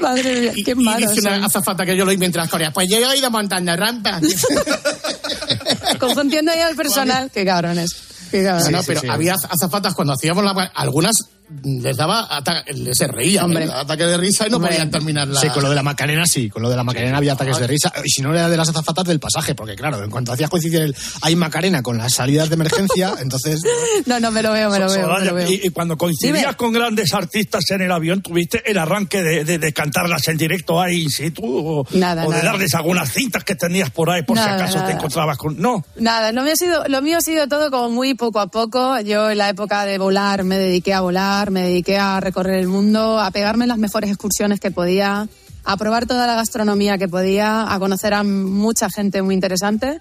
[0.00, 1.08] Madre mía, qué Y malo.
[1.12, 2.70] dice una azafata que yo lo oí mientras corría.
[2.72, 4.22] Pues yo he ido montando rampas.
[5.98, 7.30] Confundiendo ahí al personal.
[7.32, 7.90] Qué cabrones.
[8.30, 8.70] Qué cabrones.
[8.70, 10.70] no, pero había azafatas cuando hacíamos la...
[10.74, 11.16] Algunas
[11.64, 12.26] les daba...
[12.30, 13.64] ata- Se reían, Hombre.
[13.64, 13.70] ¿eh?
[13.72, 14.72] ataque de risa y no Hombre.
[14.72, 15.40] podían terminar la...
[15.40, 17.66] Sí, con lo de la Macarena sí, con lo de la Macarena había ataques de
[17.66, 17.92] risa.
[18.04, 20.82] Y si no era de las azafatas del pasaje, porque claro, en cuanto hacías coincidir
[20.82, 23.60] el hay Macarena con las salidas de emergencia, entonces
[24.06, 25.50] No, no, me lo veo, me lo veo, me lo Soraya, veo.
[25.50, 26.54] y, y cuando coincidías Dime.
[26.56, 30.80] con grandes artistas en el avión, ¿tuviste el arranque de, de- de cantarlas en directo
[30.80, 31.42] ahí in situ?
[31.44, 34.84] O, Nada, o de darles algunas cintas que tenías por ahí por Nada, si acaso
[34.86, 35.58] te encontrabas con...
[35.60, 38.46] No, Nada, lo mío, ha sido, lo mío ha sido todo como muy poco a
[38.48, 39.00] poco.
[39.00, 42.68] Yo en la época de volar me dediqué a volar, me dediqué a recorrer el
[42.68, 45.28] mundo, a pegarme en las mejores excursiones que podía,
[45.64, 50.00] a probar toda la gastronomía que podía, a conocer a mucha gente muy interesante.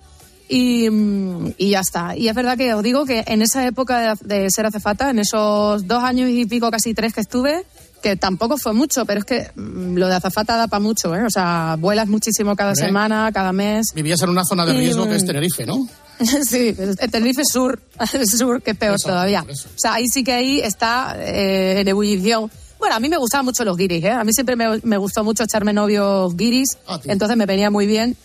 [0.49, 2.15] Y, mm, y ya está.
[2.15, 5.19] Y es verdad que os digo que en esa época de, de ser acefata, en
[5.19, 7.65] esos dos años y pico, casi tres que estuve,
[8.01, 11.23] que tampoco fue mucho, pero es que mm, lo de azafata da para mucho, ¿eh?
[11.25, 13.87] O sea, vuelas muchísimo cada semana, cada mes.
[13.93, 15.87] Vivías en una zona de Y, riesgo que es mm, Tenerife, ¿no?
[16.49, 17.79] Sí, el Tenerife Sur,
[18.13, 19.43] el Sur, que es peor Eso, todavía.
[19.43, 22.51] O sea, ahí sí que ahí está eh, en ebullición.
[22.79, 24.11] Bueno, a mí me gustaban mucho los guiris, ¿eh?
[24.11, 28.15] A mí siempre me, me gustó mucho echarme novios guiris, entonces me venía muy bien.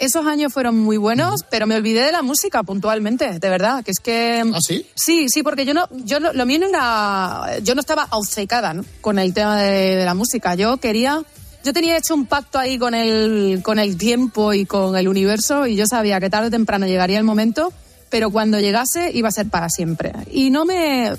[0.00, 3.90] Esos años fueron muy buenos, pero me olvidé de la música puntualmente, de verdad, que
[3.90, 4.42] es que...
[4.54, 4.86] ¿Ah, sí?
[4.94, 8.74] Sí, sí, porque yo no, yo no- lo mío no era, yo no estaba obcecada
[8.74, 8.84] ¿no?
[9.00, 10.54] con el tema de, de la música.
[10.54, 11.22] Yo quería,
[11.64, 15.66] yo tenía hecho un pacto ahí con el, con el tiempo y con el universo
[15.66, 17.72] y yo sabía que tarde o temprano llegaría el momento,
[18.08, 20.12] pero cuando llegase iba a ser para siempre.
[20.30, 21.12] Y no me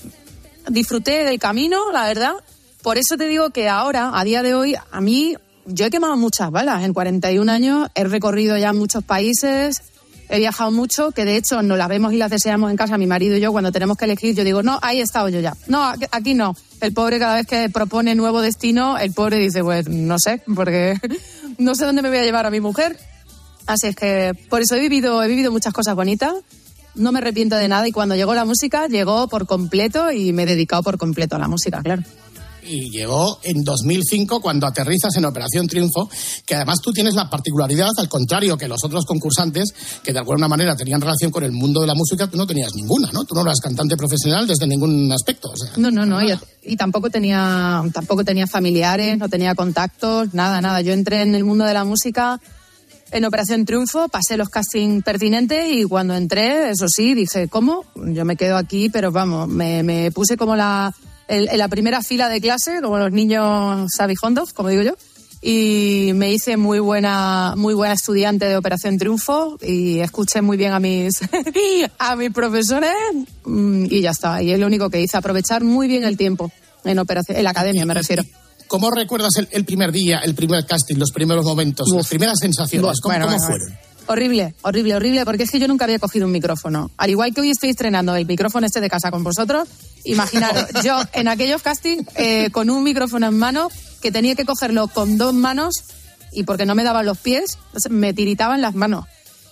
[0.69, 2.33] disfruté del camino, la verdad.
[2.81, 5.35] Por eso te digo que ahora, a día de hoy, a mí,
[5.69, 6.83] yo he quemado muchas balas.
[6.83, 9.81] En 41 años he recorrido ya muchos países,
[10.29, 13.07] he viajado mucho, que de hecho nos las vemos y las deseamos en casa, mi
[13.07, 15.53] marido y yo, cuando tenemos que elegir, yo digo, no, ahí he estado yo ya.
[15.67, 16.55] No, aquí- no.
[16.81, 20.95] El pobre cada vez que propone nuevo destino, el pobre dice, pues no sé, porque
[21.57, 22.97] no sé dónde me voy a llevar a mi mujer.
[23.65, 26.33] Así es que por eso he vivido, he vivido muchas cosas bonitas.
[26.95, 30.43] No me arrepiento de nada y cuando llegó la música, llegó por completo y me
[30.43, 32.01] he dedicado por completo a la música, claro.
[32.63, 36.09] Y llegó en 2005 cuando aterrizas en Operación Triunfo,
[36.45, 40.47] que además tú tienes la particularidad, al contrario que los otros concursantes, que de alguna
[40.47, 43.23] manera tenían relación con el mundo de la música, tú no tenías ninguna, ¿no?
[43.23, 45.49] Tú no eras cantante profesional desde ningún aspecto.
[45.49, 46.21] O sea, No, no, no.
[46.21, 50.81] Y, y tampoco tenía, tampoco tenía familiares, no tenía contactos, nada, nada.
[50.81, 52.39] Yo entré en el mundo de la música
[53.11, 57.85] en Operación Triunfo, pasé los castings pertinentes y cuando entré, eso sí, dije, ¿cómo?
[57.95, 60.93] Yo me quedo aquí, pero vamos, me, me puse como la,
[61.29, 64.95] el- en la primera fila de clase, como los niños sabijondos, como digo yo.
[65.41, 70.73] Y me hice muy buena, muy buena estudiante de Operación Triunfo y escuché muy bien
[70.73, 71.13] a mis,
[71.99, 72.91] a mis profesores
[73.45, 74.43] mm, y ya está.
[74.43, 76.51] Y es lo único que hice, aprovechar muy bien el tiempo
[76.83, 78.23] en operación, en la academia me refiero.
[78.67, 82.99] ¿Cómo recuerdas el, el primer día, el primer casting, los primeros momentos, las primeras sensaciones?
[83.01, 83.79] ¿Cómo, Bueno, cómo bueno, fueron?
[84.11, 86.89] Horrible, horrible, horrible, porque es que yo nunca había cogido un micrófono.
[86.97, 89.69] Al igual que hoy estoy estrenando el micrófono este de casa con vosotros,
[90.03, 93.69] imaginaros, yo en aquellos castings eh, con un micrófono en mano,
[94.01, 95.75] que tenía que cogerlo con dos manos
[96.31, 97.59] y porque no me daban los pies,
[97.91, 99.05] me tiritaban las manos.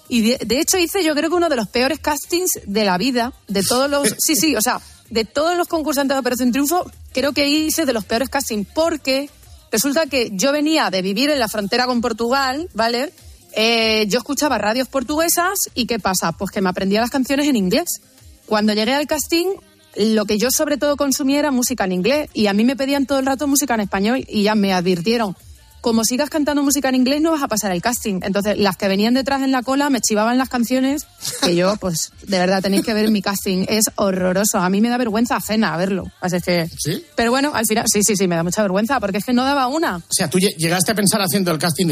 [0.09, 2.97] Y de, de hecho hice yo creo que uno de los peores castings de la
[2.97, 4.15] vida, de todos los...
[4.17, 7.93] Sí, sí, o sea, de todos los concursantes de Operación Triunfo, creo que hice de
[7.93, 9.29] los peores castings porque
[9.71, 13.13] resulta que yo venía de vivir en la frontera con Portugal, ¿vale?
[13.59, 16.31] Eh, yo escuchaba radios portuguesas y ¿qué pasa?
[16.31, 18.01] Pues que me aprendía las canciones en inglés.
[18.45, 19.47] Cuando llegué al casting,
[19.95, 23.07] lo que yo sobre todo consumía era música en inglés y a mí me pedían
[23.07, 25.35] todo el rato música en español y ya me advirtieron,
[25.81, 28.19] como sigas cantando música en inglés no vas a pasar el casting.
[28.23, 31.05] Entonces las que venían detrás en la cola me chivaban las canciones
[31.41, 34.59] que yo, pues de verdad tenéis que ver mi casting, es horroroso.
[34.59, 36.05] A mí me da vergüenza ajena verlo.
[36.21, 36.67] Así es que...
[36.77, 37.03] ¿Sí?
[37.15, 39.43] Pero bueno, al final, sí, sí, sí, me da mucha vergüenza porque es que no
[39.45, 39.97] daba una.
[39.97, 41.87] O sea, tú lle- llegaste a pensar haciendo el casting,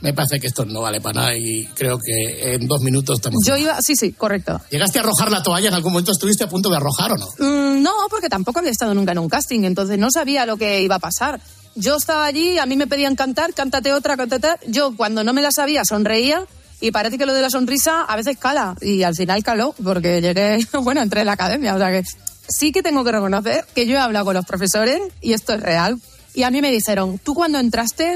[0.00, 3.38] me parece que esto no vale para nada y creo que en dos minutos estamos...
[3.46, 4.60] Yo iba, sí, sí, correcto.
[4.70, 6.12] ¿Llegaste a arrojar la toalla en algún momento?
[6.12, 7.26] ¿Estuviste a punto de arrojar o no?
[7.38, 10.80] Mm, no, porque tampoco había estado nunca en un casting, entonces no sabía lo que
[10.82, 11.40] iba a pasar.
[11.74, 14.48] Yo estaba allí, a mí me pedían cantar, cántate otra, cántate.
[14.66, 16.44] Yo cuando no me la sabía sonreía
[16.80, 20.20] y parece que lo de la sonrisa a veces cala y al final caló porque
[20.20, 22.02] llegué, bueno, entré en la academia, o sea que
[22.48, 25.60] sí que tengo que reconocer que yo he hablado con los profesores y esto es
[25.60, 26.00] real.
[26.34, 28.14] Y a mí me dijeron, tú cuando entraste,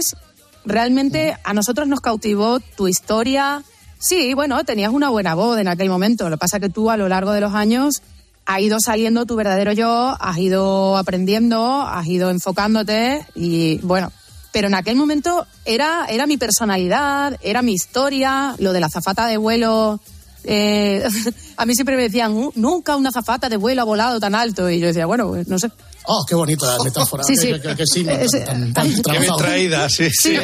[0.64, 3.62] realmente a nosotros nos cautivó tu historia.
[3.98, 6.28] Sí, bueno, tenías una buena voz en aquel momento.
[6.28, 8.02] Lo que pasa que tú a lo largo de los años
[8.46, 14.12] ha ido saliendo tu verdadero yo, has ido aprendiendo, has ido enfocándote y bueno,
[14.52, 19.26] pero en aquel momento era, era mi personalidad, era mi historia, lo de la zafata
[19.26, 19.98] de vuelo.
[20.44, 21.02] eh,
[21.56, 24.68] a mí siempre me decían, "Uh, nunca una zafata de vuelo ha volado tan alto.
[24.68, 25.70] Y yo decía, bueno, pues, no sé.
[26.06, 27.24] Oh, qué bonita la metáfora.
[27.24, 27.46] Sí, sí.
[27.52, 30.36] que- que- que sí, Es- tan- tan- tan Qué bien traída, sí, Sí,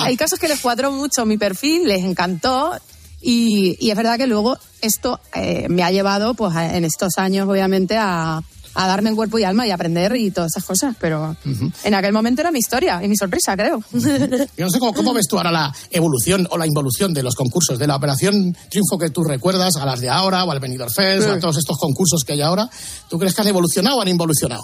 [0.00, 2.72] Hay casos que les cuadró mucho mi perfil, les encantó.
[3.26, 7.16] Y, y es verdad que luego esto eh, me ha llevado, pues, a- en estos
[7.16, 8.42] años, obviamente, a,
[8.76, 10.94] a darme en cuerpo y alma y aprender y todas esas cosas.
[11.00, 11.34] Pero
[11.84, 13.82] en aquel momento era mi historia y mi sorpresa, creo.
[13.92, 17.34] Yo no sé cómo, cómo ves tú ahora la evolución o la involución de los
[17.34, 20.92] concursos, de la Operación Triunfo que tú recuerdas, a las de ahora, o al Benidorm
[20.92, 21.40] Fest, o a Sí.
[21.40, 22.68] todos estos concursos que hay ahora.
[23.08, 24.62] ¿Tú crees que han evolucionado o han involucionado?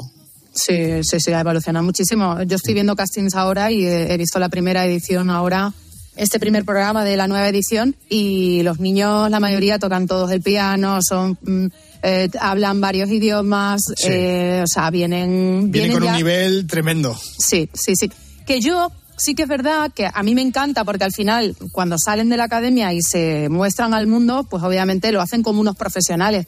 [0.53, 2.43] Sí, sí, sí, ha evolucionado muchísimo.
[2.43, 5.73] Yo estoy viendo castings ahora y he visto la primera edición ahora,
[6.23, 10.43] este primer programa de la nueva edición, y los niños, la mayoría, tocan todos el
[10.43, 11.67] piano, son mm,
[12.03, 14.09] eh, hablan varios idiomas, Sí.
[14.11, 15.71] eh, o sea, vienen...
[15.71, 17.19] Viene vienen con ya- un nivel tremendo.
[17.39, 18.11] Sí, sí, sí.
[18.47, 21.97] Que yo sí que es verdad que a mí me encanta porque al final, cuando
[21.99, 25.77] salen de la academia y se muestran al mundo, pues obviamente lo hacen como unos
[25.77, 26.47] profesionales.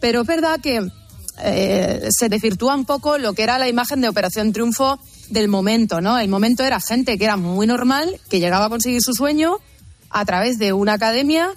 [0.00, 0.88] Pero es verdad que
[1.42, 5.00] eh, se desvirtúa un poco lo que era la imagen de Operación Triunfo
[5.32, 6.18] del momento, ¿no?
[6.18, 9.58] El momento era gente que era muy normal, que llegaba a conseguir su sueño
[10.10, 11.50] a través de una academia,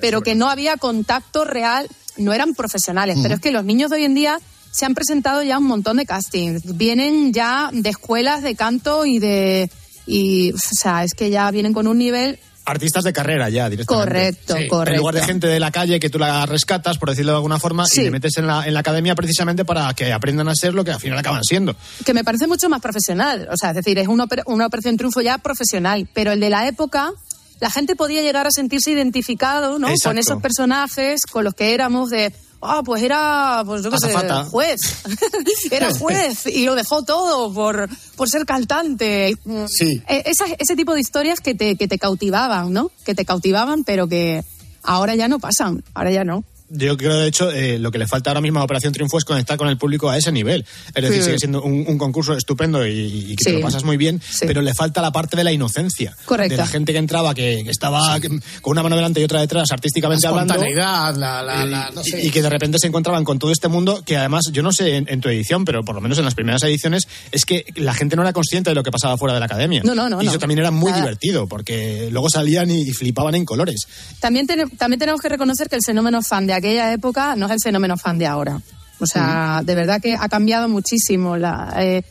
[0.00, 3.18] pero que no había contacto real, no eran profesionales.
[3.22, 5.96] Pero es que los niños de hoy en día se han presentado ya un montón
[5.96, 6.76] de castings.
[6.76, 9.70] Vienen ya de escuelas de canto y de.
[10.06, 14.08] Y, o sea, es que ya vienen con un nivel Artistas de carrera ya, directamente.
[14.08, 14.92] Correcto, correcto.
[14.92, 17.58] En lugar de gente de la calle que tú la rescatas, por decirlo de alguna
[17.58, 18.00] forma, Sí.
[18.00, 20.82] y le metes en la, en la academia precisamente para que aprendan a ser lo
[20.82, 21.76] que al final acaban siendo.
[22.06, 23.48] que me parece mucho más profesional.
[23.52, 26.08] O sea, es decir, es una, oper- una operación triunfo ya profesional.
[26.14, 27.12] Pero el de la época,
[27.60, 29.88] la gente podía llegar a sentirse identificado, ¿no?
[29.88, 30.08] Exacto.
[30.10, 32.32] Con esos personajes, con los que éramos de.
[32.66, 34.12] Ah, pues era, pues yo qué sé,
[34.46, 34.80] juez.
[35.70, 39.36] era juez y lo dejó todo por, por ser cantante.
[39.68, 40.02] Sí.
[40.08, 42.90] Eh, esas- ese tipo de historias que te, que te cautivaban, ¿no?
[43.04, 44.42] Que te cautivaban, pero que
[44.82, 45.84] ahora ya no pasan.
[45.94, 46.44] Ahora ya no.
[46.76, 49.24] Yo creo, de hecho, eh, lo que le falta ahora mismo a Operación Triunfo es
[49.24, 50.64] conectar con el público a ese nivel.
[50.94, 51.22] Es decir, Sí.
[51.24, 52.90] sigue siendo un, un concurso estupendo y,
[53.32, 53.56] y que te Sí.
[53.56, 56.16] lo pasas muy bien, pero le falta la parte de la inocencia.
[56.24, 56.52] Correcto.
[56.52, 58.28] De la gente que entraba, que, que estaba que-
[58.60, 60.54] con una mano delante y otra detrás, artísticamente La hablando.
[60.56, 61.12] la,
[61.42, 62.24] la, la- no y- sé.
[62.26, 64.96] y que de repente se encontraban con todo este mundo que además, yo no sé
[64.96, 67.94] en, en tu edición, pero por lo menos en las primeras ediciones, es que la
[67.94, 69.82] gente no era consciente de lo que pasaba fuera de la academia.
[69.84, 70.30] No, no, no, Y no.
[70.30, 73.82] eso también era muy divertido, porque luego salían y, y flipaban en colores.
[74.20, 77.52] También, ten- también tenemos que reconocer que el fenómeno fan de aquella época no es
[77.52, 78.60] el fenómeno fan de ahora.
[79.00, 81.36] O sea, de verdad que ha cambiado muchísimo.
[81.36, 82.02] La, eh,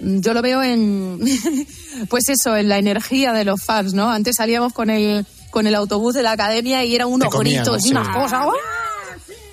[0.00, 1.20] yo lo veo en,
[2.08, 4.10] pues eso, en la energía de los fans, ¿no?
[4.10, 7.84] Antes salíamos con el, con el autobús de la academia y eran unos comían, gritos
[7.84, 7.90] y sí.
[7.92, 8.46] unas cosas.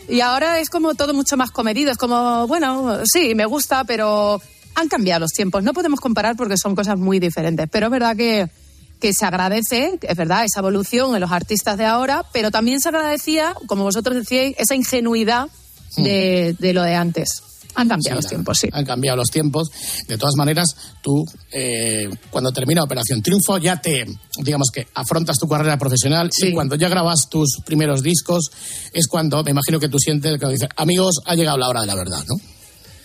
[0.10, 1.92] Y ahora es como todo mucho más comedido.
[1.92, 4.42] Es como, bueno, sí, me gusta, pero
[4.74, 5.64] han cambiado los tiempos.
[5.64, 7.68] No podemos comparar porque son cosas muy diferentes.
[7.70, 8.50] Pero es verdad que,
[9.00, 12.90] que se agradece, es verdad, esa evolución en los artistas de ahora, pero también se
[12.90, 15.48] agradecía, como vosotros decíais, esa ingenuidad
[15.98, 17.44] de, de lo de antes.
[17.76, 18.70] Han cambiado los Sí, tiempos, sí.
[18.72, 19.70] Han cambiado los tiempos.
[20.08, 24.04] De todas maneras, tú, eh, cuando termina Operación Triunfo, ya te,
[24.44, 28.50] digamos que afrontas tu carrera profesional y cuando ya grabas tus primeros discos,
[28.94, 31.88] es cuando me imagino que tú sientes que dices, amigos, ha llegado la hora de
[31.88, 32.36] la verdad, ¿no?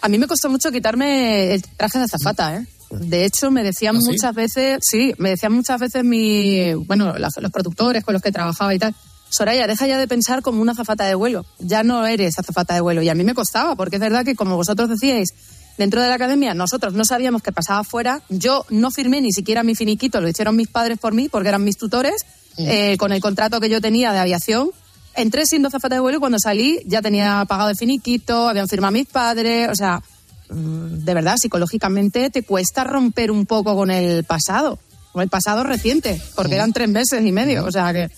[0.00, 2.66] A mí me costó mucho quitarme el traje de azafata, ¿eh?
[3.00, 4.10] De hecho, me decían ¿Ah, sí?
[4.10, 8.74] muchas veces, sí, me decían muchas veces mi, bueno, los productores con los que trabajaba
[8.74, 8.94] y tal,
[9.32, 11.46] Soraya, deja ya de pensar como una azafata de vuelo.
[11.58, 13.00] Ya no eres azafata de vuelo.
[13.00, 15.30] Y a mí me costaba, porque es verdad que, como vosotros decíais,
[15.78, 18.20] dentro de la academia nosotros no sabíamos qué pasaba afuera.
[18.28, 21.64] Yo no firmé ni siquiera mi finiquito, lo hicieron mis padres por mí, porque eran
[21.64, 22.26] mis tutores,
[22.58, 24.70] eh, con el contrato que yo tenía de aviación.
[25.14, 28.92] Entré siendo azafata de vuelo y cuando salí ya tenía pagado el finiquito, habían firmado
[28.92, 30.02] mis padres, o sea,
[30.48, 34.78] de verdad, psicológicamente te cuesta romper un poco con el pasado,
[35.12, 38.10] con el pasado reciente, porque eran tres meses y medio, o sea que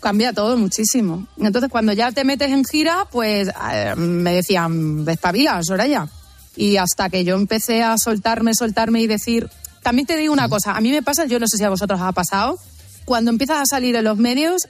[0.00, 1.26] cambia todo muchísimo.
[1.38, 6.08] Entonces, cuando ya te metes en gira, pues eh, me decían, despabila, Soraya.
[6.56, 9.48] Y hasta que yo empecé a soltarme, soltarme y decir...
[9.82, 11.98] También te digo una cosa, a mí me pasa, yo no sé si a vosotros
[11.98, 12.58] os ha pasado,
[13.06, 14.68] cuando empiezas a salir en los medios,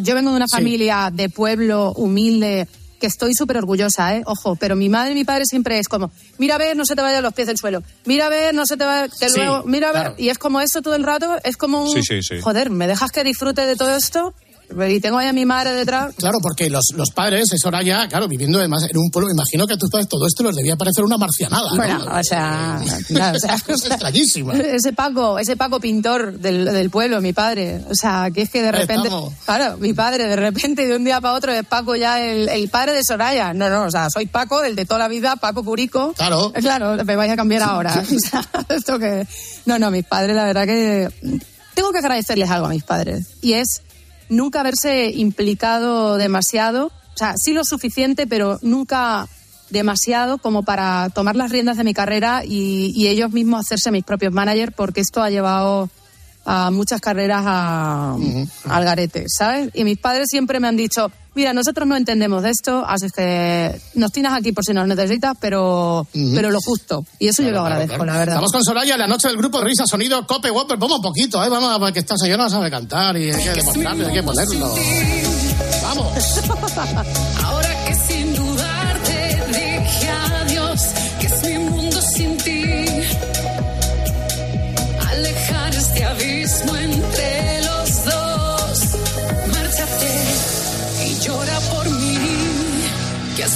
[0.00, 2.66] yo vengo de una familia de pueblo humilde,
[3.00, 4.22] que estoy súper orgullosa, ¿eh?
[4.26, 6.96] Ojo, pero mi madre y mi padre siempre es como, mira a ver, no se
[6.96, 9.36] te vayan los pies del suelo, mira a ver, no se te vaya, que Sí,
[9.38, 10.14] luego, mira a ver, claro.
[10.18, 12.40] y es como eso todo el rato, es como un, Sí, sí, sí.
[12.40, 14.34] joder, ¿me dejas que disfrute de todo esto?
[14.70, 16.14] Y tengo ahí a mi madre detrás.
[16.16, 19.32] Claro, porque los, los padres, es hora ya, claro, viviendo además en un pueblo, me
[19.32, 21.70] imagino que a tus padres todo esto les debía parecer una marcianada.
[21.70, 21.76] ¿no?
[21.76, 24.54] Bueno, o sea, no, o sea, es extrañísima.
[24.58, 27.82] Ese Paco, ese Paco pintor del, del pueblo, mi padre.
[27.90, 29.08] O sea, que es que de repente,
[29.44, 32.68] claro, mi padre de repente de un día para otro es Paco ya el, el
[32.68, 33.54] padre de Soraya.
[33.54, 36.12] No, no, o sea, soy Paco, el de toda la vida, Paco Purico.
[36.14, 36.52] Claro.
[36.52, 38.02] Claro, me vais a cambiar ahora.
[38.18, 39.26] O sea, esto que...
[39.64, 41.08] No, no, mis padres, la verdad que...
[41.74, 43.26] Tengo que agradecerles algo a mis padres.
[43.40, 43.82] Y es
[44.28, 46.86] nunca haberse implicado demasiado.
[46.86, 49.28] O sea, sí lo suficiente, pero nunca
[49.70, 54.04] demasiado como para tomar las riendas de mi carrera y, y ellos mismos hacerse mis
[54.04, 55.90] propios managers, porque esto ha llevado
[56.44, 58.16] a muchas carreras a,
[58.68, 59.70] al garete, ¿sabes?
[59.74, 63.80] Y mis padres siempre me han dicho, mira, nosotros no entendemos de esto, así que
[63.94, 67.04] nos tienes aquí por si nos necesitas, pero, pero lo justo.
[67.18, 68.34] Y eso yo lo agradezco, la verdad.
[68.36, 70.78] Estamos con Soraya, la noche del grupo Risa, Sonido, Cope, Whopper.
[70.78, 71.48] Vamos un poquito, ¿eh?
[71.48, 74.74] Vamos, porque esta señora no sabe cantar y hay que demostrarle, hay que ponerlo.
[75.82, 76.12] Vamos.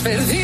[0.05, 0.42] que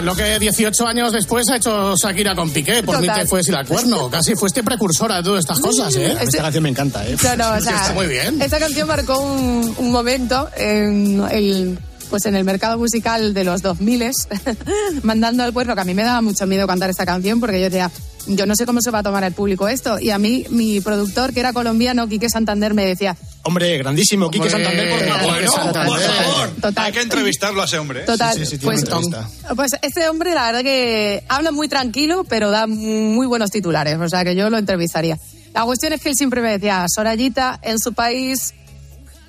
[0.00, 3.22] es lo que 18 años después ha hecho Shakira con Piqué, por mí Total.
[3.22, 4.10] que fue sin la cuerno.
[4.10, 6.12] Casi fuiste precursora de todas estas cosas, ¿eh?
[6.12, 7.16] Este- Esta canción me encanta, ¿eh?
[7.22, 8.40] No, no, o sea, está muy bien.
[8.42, 11.78] Esta canción marcó un, un momento en el,
[12.10, 14.10] pues en el mercado musical de los 2000
[15.02, 17.64] mandando al pueblo, que a mí me daba mucho miedo cantar esta canción porque yo
[17.64, 17.90] decía,
[18.26, 19.98] yo no sé cómo se va a tomar el público esto.
[19.98, 24.30] Y a mí, mi productor, que era colombiano, Quique Santander, me decía, Hombre, grandísimo.
[24.30, 25.34] Quique Santander, por favor.
[25.36, 25.86] Quique Santander.
[25.86, 26.48] Por favor.
[26.60, 28.00] total, Hay que entrevistarlo a ese hombre.
[28.00, 28.04] ¿eh?
[28.04, 29.08] total, Sí, sí, sí, tiene pues,
[29.56, 34.08] pues este hombre, la verdad que habla muy tranquilo, pero da muy buenos titulares, o
[34.08, 35.18] sea que yo lo entrevistaría.
[35.54, 38.54] La cuestión es que él siempre me decía, Sorayita, en su país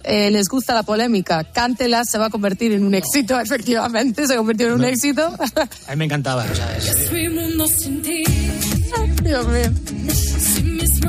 [0.04, 4.36] eh, les gusta la polémica, cántela, se va a convertir en un éxito, efectivamente, se
[4.36, 5.34] convirtió en un éxito.
[5.88, 6.46] A mí me encantaba.
[6.50, 7.10] o sea, es-.
[9.24, 10.31] Dios mío.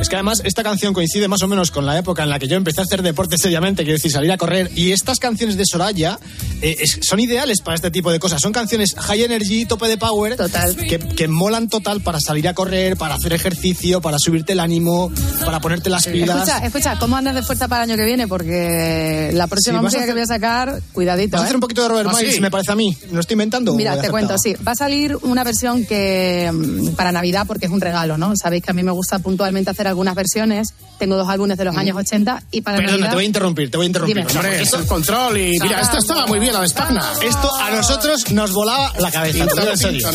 [0.01, 2.49] Es que además esta canción coincide más o menos con la época en la que
[2.49, 4.71] yo empecé a hacer deporte seriamente, quiero decir, salir a correr.
[4.75, 6.19] Y estas canciones de Soraya
[6.61, 8.41] eh, es- son ideales para este tipo de cosas.
[8.41, 10.75] Son canciones high energy, tope de power, Total.
[10.77, 15.11] Que, que molan total para salir a correr, para hacer ejercicio, para subirte el ánimo,
[15.45, 16.49] para ponerte las pilas.
[16.49, 18.27] Escucha, escucha, ¿cómo andas de fuerza para el año que viene?
[18.29, 21.33] Porque la próxima Sí, a música que voy a sacar, cuidadito.
[21.37, 21.47] Vas a ¿eh?
[21.47, 22.41] hacer un poquito de Robert ¿Ah, Miles, sí?
[22.41, 22.97] me parece a mí.
[23.09, 23.75] ¿Me lo estoy inventando?
[23.75, 24.55] Mira, te cuento, sí.
[24.67, 28.35] Va a salir una versión que mm, para Navidad, porque es un regalo, ¿no?
[28.37, 30.75] Sabéis que a mí me gusta puntualmente hacer algunas versiones.
[30.99, 33.09] Tengo dos álbumes de los años 80 y para Perdona, Navidad...
[33.11, 34.17] te voy a interrumpir, te voy a interrumpir.
[34.17, 34.27] Dime.
[34.29, 37.13] Hombre, porque es esto, el control y mira, esta estaba muy bien, la de Spagna.
[37.23, 40.09] esto a nosotros nos volaba la cabeza, te digo en serio.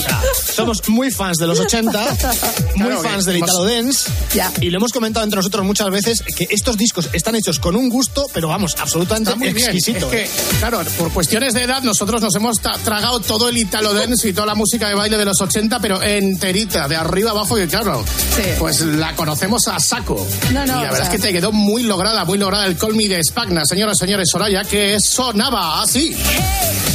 [0.55, 1.91] Somos muy fans de los 80,
[2.75, 4.51] muy Claro, fans del Italo Dance, Ya.
[4.61, 7.89] y lo hemos comentado entre nosotros muchas veces que estos discos están hechos con un
[7.89, 9.65] gusto, pero vamos, absolutamente muy bien.
[9.69, 10.05] exquisito.
[10.05, 10.29] Es que, ¿eh?
[10.59, 14.33] claro, por cuestiones de edad, nosotros nos hemos ta- tragado todo el Italo Dance y
[14.33, 18.03] toda la música de baile de los 80, pero enterita, de arriba abajo, y claro,
[18.35, 18.43] Sí.
[18.59, 19.36] pues la conocemos
[19.67, 20.27] a saco.
[20.51, 22.95] No, no, y la verdad es que te quedó muy lograda, muy lograda el Call
[22.95, 26.15] Me de Spagna, señoras señores, Soraya, que sonaba así.
[26.15, 26.86] I've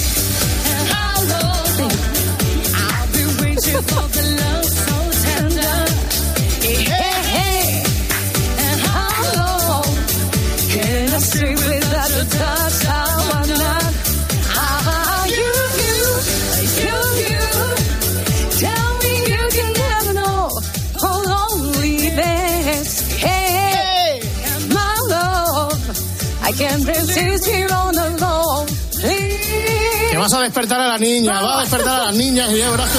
[30.23, 32.89] vas a despertar a la niña, va a despertar a las niñas y ya verás
[32.91, 32.99] que...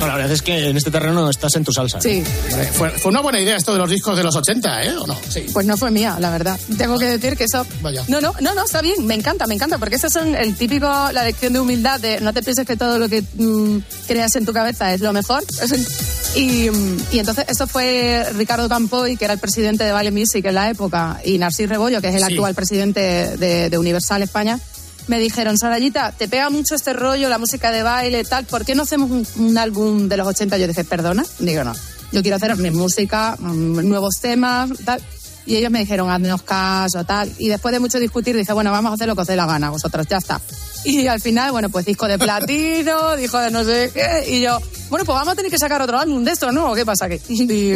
[0.00, 2.00] No, la verdad es que en este terreno estás en tu salsa.
[2.00, 2.24] Sí,
[2.72, 4.96] Fue, fue una buena idea esto de los discos de los 80, ¿eh?
[4.98, 5.16] ¿O no?
[5.28, 5.46] Sí.
[5.52, 6.58] pues no fue mía, la verdad.
[6.76, 7.64] Tengo que decir que eso...
[7.82, 8.02] Vaya.
[8.08, 10.86] No, no, no, no, está bien, me encanta, me encanta, porque esas son el típico,
[11.12, 13.78] la lección de humildad de no te pienses que todo lo que mm,
[14.08, 15.44] creas en tu cabeza es lo mejor.
[16.34, 16.70] Y,
[17.10, 20.70] y entonces eso fue Ricardo Campoy, que era el presidente de Vale Music en la
[20.70, 22.32] época, y Narcís Rebollo, que es el Sí.
[22.32, 24.58] actual presidente de, de Universal España,
[25.08, 28.74] me dijeron, Sorayita, te pega mucho este rollo, la música de baile, tal, ¿por qué
[28.74, 30.58] no hacemos un, un álbum de los 80?
[30.58, 31.72] Yo dije, perdona, digo, no,
[32.12, 35.02] yo quiero hacer mi música, mm, nuevos temas, tal.
[35.44, 37.28] Y ellos me dijeron, haznos caso, tal.
[37.36, 39.44] Y después de mucho discutir, dije, bueno, vamos a hacer lo que os dé la
[39.46, 40.40] gana, vosotros, ya está.
[40.84, 44.24] Y al final, bueno, pues disco de platino, disco de no sé qué.
[44.28, 46.70] Y yo, bueno, pues vamos a tener que sacar otro álbum de esto, ¿no?
[46.70, 47.18] ¿O ¿Qué pasa aquí?
[47.28, 47.72] Y,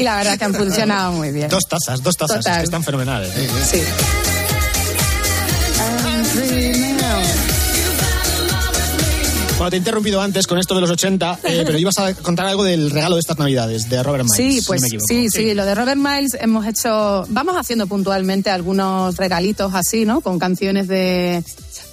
[0.00, 1.48] y la verdad es que han funcionado muy bien.
[1.48, 2.58] Dos tazas, dos tazas, Total.
[2.58, 3.32] que están fenomenales.
[3.70, 3.80] Sí.
[9.62, 12.46] Bueno, te he interrumpido antes con esto de los 80, eh, pero ibas a contar
[12.46, 14.36] algo del regalo de estas navidades, de Robert Miles.
[14.36, 15.06] Sí, si pues no me equivoco.
[15.06, 20.20] sí, sí, lo de Robert Miles hemos hecho, vamos haciendo puntualmente algunos regalitos así, ¿no?
[20.20, 21.44] Con canciones de,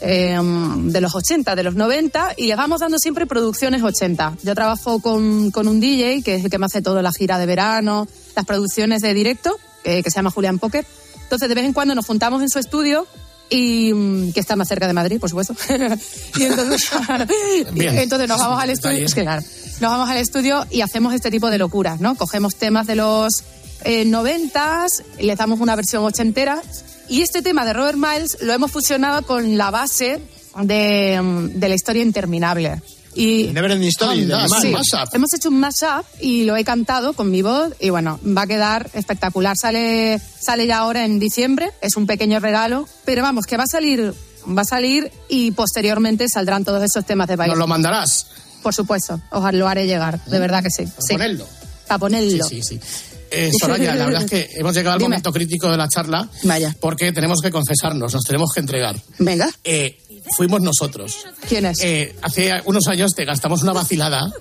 [0.01, 0.39] eh,
[0.77, 4.37] de los 80, de los 90 y les vamos dando siempre producciones 80.
[4.41, 7.37] Yo trabajo con, con un DJ que es el que me hace toda la gira
[7.37, 10.85] de verano, las producciones de directo, que, que se llama Julián Pocket.
[11.21, 13.05] Entonces de vez en cuando nos juntamos en su estudio
[13.49, 15.55] y mm, que está más cerca de Madrid, por supuesto.
[16.37, 16.89] y entonces,
[17.75, 19.41] entonces nos vamos al estudio, es que claro,
[19.79, 22.15] nos vamos al estudio y hacemos este tipo de locuras, ¿no?
[22.15, 23.43] Cogemos temas de los
[23.83, 26.61] eh, noventas, les damos una versión ochentera
[27.07, 30.19] y este tema de Robert Miles lo hemos fusionado con la base
[30.61, 32.81] de, mm, de la historia interminable.
[33.15, 34.61] Y Never Ending Story, de Animal.
[34.61, 35.13] Sí, mashup.
[35.15, 38.47] hemos hecho un mashup y lo he cantado con mi voz y bueno, va a
[38.47, 39.55] quedar espectacular.
[39.59, 43.67] Sale, sale ya ahora en diciembre, es un pequeño regalo, pero vamos, que va a
[43.67, 44.13] salir,
[44.47, 47.51] va a salir y posteriormente saldrán todos esos temas de baile.
[47.53, 48.27] Nos lo mandarás.
[48.61, 50.85] Por supuesto, os lo haré llegar, de verdad que sí.
[50.85, 51.13] sí.
[51.13, 51.45] Ponerlo.
[51.87, 52.45] Para ponerlo.
[52.45, 52.79] Sí, sí, sí.
[53.31, 55.09] Eh, Soraya, la verdad es que hemos llegado al Dime.
[55.09, 56.27] momento crítico de la charla.
[56.43, 56.75] Vaya.
[56.79, 58.95] Porque tenemos que confesarnos, nos tenemos que entregar.
[59.19, 59.97] Venga, Eh,
[60.35, 61.25] fuimos nosotros.
[61.47, 61.81] ¿quién es?
[61.81, 64.31] Eh, hace unos años te gastamos una vacilada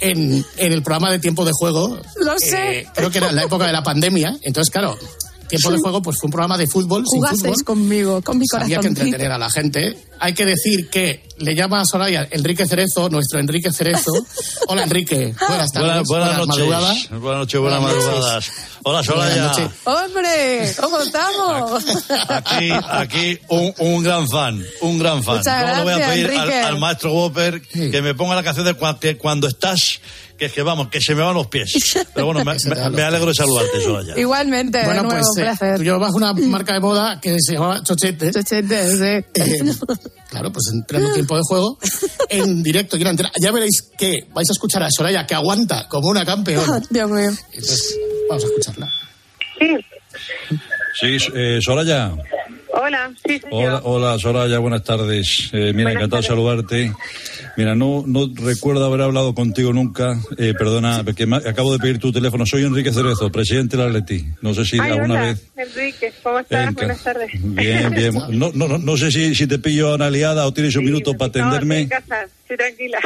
[0.00, 1.98] en, en el programa de tiempo de juego.
[2.16, 2.80] Lo sé.
[2.80, 4.36] Eh, creo que era en la época de la pandemia.
[4.42, 4.96] Entonces, claro,
[5.48, 7.04] Tiempo de juego, pues fue un programa de fútbol.
[7.06, 7.64] sin Jugasteis fútbol.
[7.64, 8.86] conmigo, con mi Había que corazón.
[9.06, 9.98] entretener a la gente.
[10.20, 14.12] Hay que decir que le llama a Soraya Enrique Cerezo, nuestro Enrique Cerezo.
[14.68, 16.04] Hola Enrique, buenas tardes.
[16.06, 16.46] Buenas, buenas noches.
[16.48, 17.08] madrugadas.
[17.10, 18.08] Buenas noches, buenas Buenas noches.
[18.10, 18.52] madrugadas.
[18.84, 19.52] Hola, Soraya.
[19.84, 20.74] ¡Hombre!
[20.80, 21.84] ¿Cómo estamos?
[22.28, 25.38] Aquí, aquí un, un gran fan, un gran fan.
[25.38, 26.60] Muchas no le voy a gracias, pedir al, Enrique.
[26.60, 28.74] al maestro Whopper que me ponga la canción de
[29.18, 30.00] cuando estás,
[30.38, 31.72] que es que vamos, que se me van los pies.
[32.14, 34.18] Pero bueno, me, me- me alegro de saludarte, Soraya.
[34.18, 35.76] Igualmente, Bueno, de nuevo, pues un eh, placer.
[35.78, 38.30] tú llevabas una marca de moda que se llamaba Chochete.
[38.30, 39.04] Chochete, sí.
[39.34, 39.74] Eh,
[40.30, 41.78] claro, pues entrando en tiempo de juego,
[42.28, 43.30] en directo, quiero entrar.
[43.40, 46.80] Ya veréis que vais a escuchar a Soraya que aguanta como una campeona.
[46.90, 47.30] Dios mío.
[47.52, 48.86] Entonces, vamos a escucharla.
[51.00, 52.12] Sí, eh, Soraya.
[52.80, 55.50] Hola, sí, soy Hola, hola, Soraya, buenas tardes.
[55.52, 56.92] Eh, mira, encantado de saludarte.
[57.56, 60.16] Mira, no, no recuerdo haber hablado contigo nunca.
[60.36, 62.46] Eh, perdona, porque me- acabo de pedir tu teléfono.
[62.46, 64.24] Soy Enrique Cerezo, presidente del Atleti.
[64.42, 65.42] No sé si Ay, alguna hola, vez.
[65.56, 66.72] Enrique, ¿cómo estás?
[66.72, 67.30] Buenas tardes.
[67.42, 68.14] Bien, bien.
[68.38, 71.14] No, no, no, no sé si, si te pillo ahora liada o tienes un minuto
[71.14, 71.88] para No, estoy en atenderme.
[71.88, 72.98] casa, estoy tranquila.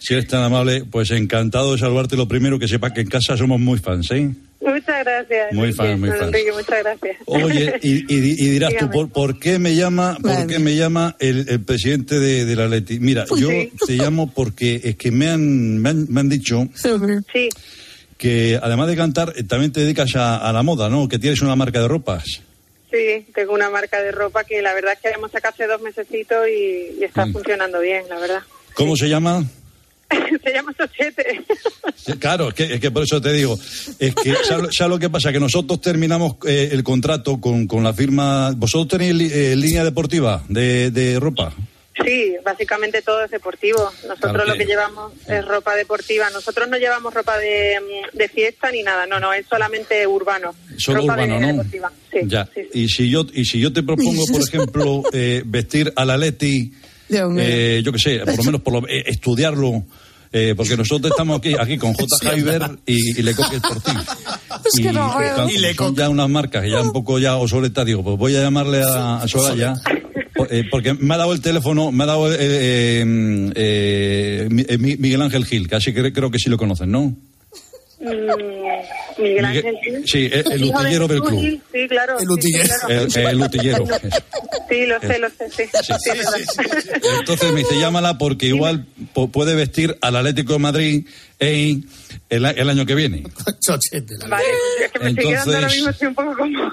[0.00, 2.16] Si eres tan amable, pues encantado de saludarte.
[2.16, 4.30] Lo primero que sepa que en casa somos muy fans, ¿eh?
[4.64, 5.52] Muchas gracias.
[5.52, 6.28] Muy fan, muy fan.
[6.28, 7.16] Enrique, muchas gracias.
[7.26, 8.88] Oye, y, y- y dirás tú.
[8.90, 12.68] ¿por, por qué me llama, por qué me llama el, el presidente de, de la
[12.68, 13.00] Leti?
[13.00, 13.72] Mira, yo Sí.
[13.86, 17.48] te llamo porque es que me han, me han, me han dicho Sí,
[18.18, 21.08] que además de cantar, eh, también te dedicas a, a la moda, ¿no?
[21.08, 22.22] Que tienes una marca de ropas.
[22.90, 25.80] sí, tengo una marca de ropa que la verdad es que hemos sacado hace dos
[25.82, 27.32] mesecitos y, y está Mm.
[27.32, 28.42] funcionando bien, la verdad.
[28.74, 29.44] ¿Cómo se llama?
[30.44, 31.42] Se llama Sochete.
[32.18, 33.58] Claro, es que, es que por eso te digo.
[33.98, 35.32] Es que, ¿sabes, sabes lo que pasa?
[35.32, 38.52] Que nosotros terminamos eh, el contrato con, con la firma.
[38.56, 41.52] ¿Vosotros tenéis li- eh, línea deportiva de, de ropa?
[42.04, 43.78] Sí, básicamente todo es deportivo.
[44.08, 46.30] Nosotros Claro lo que- llevamos es ropa deportiva.
[46.30, 50.54] Nosotros no llevamos ropa de, mm, de fiesta ni nada, no, no, es solamente urbano.
[50.78, 51.46] Solo ropa de- ¿no?
[51.46, 51.92] deportiva.
[52.10, 52.48] Sí, ya.
[52.54, 56.16] sí, Y si yo y si yo te propongo, por ejemplo, eh, vestir a la
[56.16, 56.72] Leti,
[57.10, 57.44] Dios mío.
[57.46, 59.84] eh, yo qué sé, por lo menos por lo- eh, estudiarlo.
[60.32, 62.06] Eh, porque nosotros estamos aquí, aquí con J.
[62.22, 63.94] Jaiber y, y Lecoq Sportif.
[64.64, 65.36] Es que no que veo.
[65.36, 67.84] tan- Y son ya unas marcas que ya un poco ya obsoletas.
[67.86, 69.74] Digo, pues voy a llamarle a, a Soraya.
[70.50, 73.04] eh, porque me ha dado el teléfono, me ha dado eh, eh,
[73.54, 76.90] eh, Mi- eh, Mi- Miguel Ángel Gil, que así que creo que sí lo conocen,
[76.90, 77.14] ¿no?
[78.02, 80.02] Mm, Miguel Ángel Gil.
[80.08, 81.40] sí, el- el utillero del club.
[81.72, 82.14] Sí, claro.
[82.18, 82.74] El sí, sí, utillero.
[82.80, 83.04] claro.
[83.14, 83.86] El, el utillero.
[84.68, 85.62] Sí, lo sé, lo sé, sí.
[85.72, 86.90] sí.
[87.20, 88.86] Entonces me dice, llámala porque igual
[89.32, 91.06] puede vestir al Atlético de Madrid
[91.42, 91.86] en
[92.30, 93.24] el, año que viene.
[93.60, 94.14] Chochete.
[94.28, 94.44] Vale,
[94.84, 96.72] es que me estoy quedando ahora Entonces- mismo, estoy un poco como...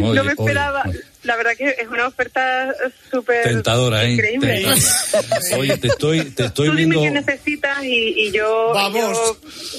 [0.00, 0.82] Oye, no me esperaba.
[0.86, 1.00] oye.
[1.22, 2.74] La verdad que es una oferta
[3.10, 4.12] súper Tentadora, ¿eh?
[4.12, 4.62] increíble.
[5.10, 5.56] Tentadora.
[5.58, 7.02] Oye, te estoy, te estoy Tú dime viendo...
[7.02, 9.38] qué necesitas y, y yo, yo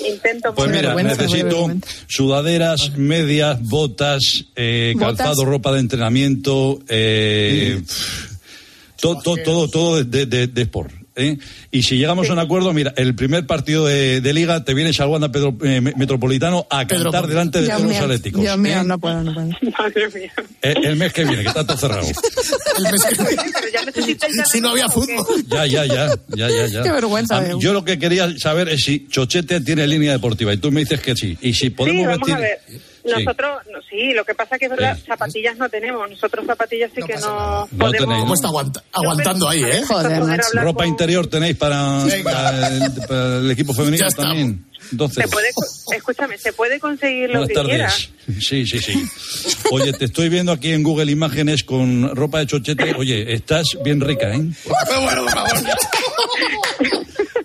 [0.10, 1.70] intento Pues mira, necesito
[2.08, 5.18] sudaderas, medias, botas, eh, ¿Botas?
[5.18, 7.82] calzado, ropa de entrenamiento, eh,
[9.00, 10.92] todo, todo, todo, todo de, de- de sport.
[11.16, 11.38] ¿Eh?
[11.72, 15.00] Y si llegamos a un acuerdo, mira, el primer partido de, de liga te vienes
[15.00, 18.42] al Wanda Pedro- eh, Metropolitano a cantar delante de Dios todos los atléticos.
[18.42, 18.84] Dios mío, ¿eh?
[18.86, 19.48] no puedo, no puedo.
[19.80, 20.34] Madre mía.
[20.62, 22.08] El, el mes que viene, que está todo cerrado.
[22.78, 25.26] Pero ya necesitáis Si no había fútbol.
[25.48, 26.84] Ya, ya, ya, ya, ya, ya.
[26.84, 30.58] Qué vergüenza, mí- yo lo que quería saber es si Chochete tiene línea deportiva y
[30.58, 31.38] tú me dices que sí.
[31.42, 32.82] Y si podemos sí, vamos vestir.
[33.06, 36.10] Nosotros, no, sí, lo que pasa que es verdad, zapatillas no tenemos.
[36.10, 37.92] Nosotros zapatillas sí que no, No podemos...
[37.92, 38.20] tenéis, ¿no?
[38.22, 39.84] ¿Cómo está aguanta- aguantando ahí, eh?
[39.88, 40.22] Joder,
[40.56, 44.66] Ropa con- interior tenéis para, para el, para el equipo femenino también.
[44.92, 45.48] Entonces, Se puede,
[45.98, 47.88] escúchame, se puede conseguir lo que quiera.
[47.88, 48.10] tardes.
[48.40, 49.06] Sí, sí, sí.
[49.72, 52.94] Oye, te estoy viendo aquí en Google Imágenes con ropa de chochete.
[52.98, 54.46] Oye, estás bien rica, ¿eh?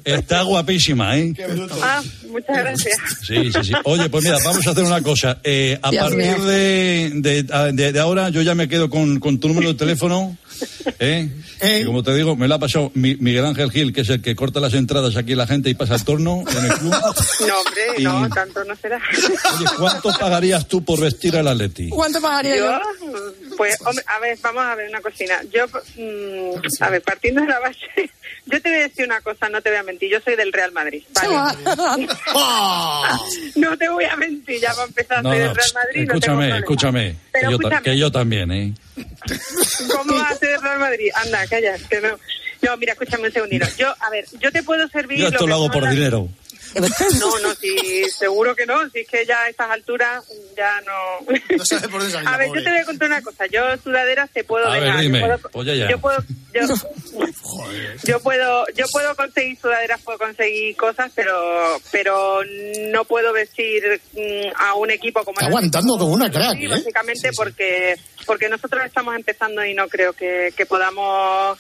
[0.05, 1.35] Estás guapísima, ¿eh?
[1.83, 2.97] Ah, muchas gracias.
[3.27, 3.73] Sí, sí, sí.
[3.85, 5.39] Oye, pues mira, vamos a hacer una cosa.
[5.45, 7.43] Eh, a Dios partir de, de,
[7.75, 10.37] de- de ahora, yo ya me quedo con, con tu número de teléfono.
[10.99, 11.29] ¿eh?
[11.81, 14.23] Y como te digo, me lo ha pasado Mi- Miguel Ángel Gil, que es el
[14.23, 16.95] que corta las entradas aquí a la gente y pasa el torno en el club.
[17.47, 19.01] No, hombre, Y- no, tanto no será.
[19.57, 21.89] Oye, ¿cuánto pagarías tú por vestir al Atleti?
[21.89, 22.67] ¿Cuánto pagaría yo?
[22.67, 22.81] Yo,
[23.57, 25.41] pues, hombre, a ver, vamos a ver una cocina.
[25.53, 27.79] Yo, mm, a ver, partiendo de la base,
[28.47, 30.53] yo te voy a decir una cosa, no te voy a mentir, yo soy del
[30.53, 31.57] Real Madrid, ¿vale?
[33.57, 36.01] no te voy a mentir, ya va a empezar, No, soy no, del Real Madrid,
[36.01, 36.59] no escúchame, problema.
[36.59, 37.17] escúchame.
[37.33, 37.83] Que, yo, escúchame.
[37.83, 38.75] que yo también, ¿eh?
[39.97, 41.09] ¿Cómo vas a ser del Real Madrid?
[41.15, 42.19] Anda, calla, que no.
[42.63, 43.67] No, mira, escúchame un segundito.
[43.79, 46.29] Yo, a ver, yo te puedo servir Yo esto lo hago por las- dinero.
[46.75, 48.89] No, no, sí, seguro que no.
[48.91, 50.25] Si es que ya a estas alturas
[50.57, 51.27] ya no.
[51.57, 52.61] No sabe por dónde salir, A ver, pobre.
[52.61, 53.47] yo te voy a contar una cosa.
[53.47, 55.01] Yo sudaderas te puedo A ver, dejar.
[55.01, 55.91] dime, yo puedo, pues ya, ya.
[55.91, 56.19] yo puedo,
[56.55, 56.61] yo,
[58.05, 62.41] yo puedo, yo puedo conseguir sudaderas, puedo conseguir cosas, pero, pero
[62.93, 66.65] no puedo vestir mm, a un equipo como Está el aguantando como una crack, Sí,
[66.65, 66.69] ¿eh?
[66.69, 67.97] básicamente porque
[68.27, 71.59] porque nosotros estamos empezando y no creo que, que podamos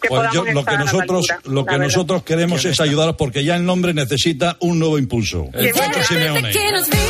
[0.00, 1.86] que Pues yo, podamos lo que nosotros, altura, lo que verdad.
[1.86, 5.48] nosotros queremos es ayudar porque ya el nombre necesita un nuevo impulso.
[5.52, 6.52] El Paco Simeone.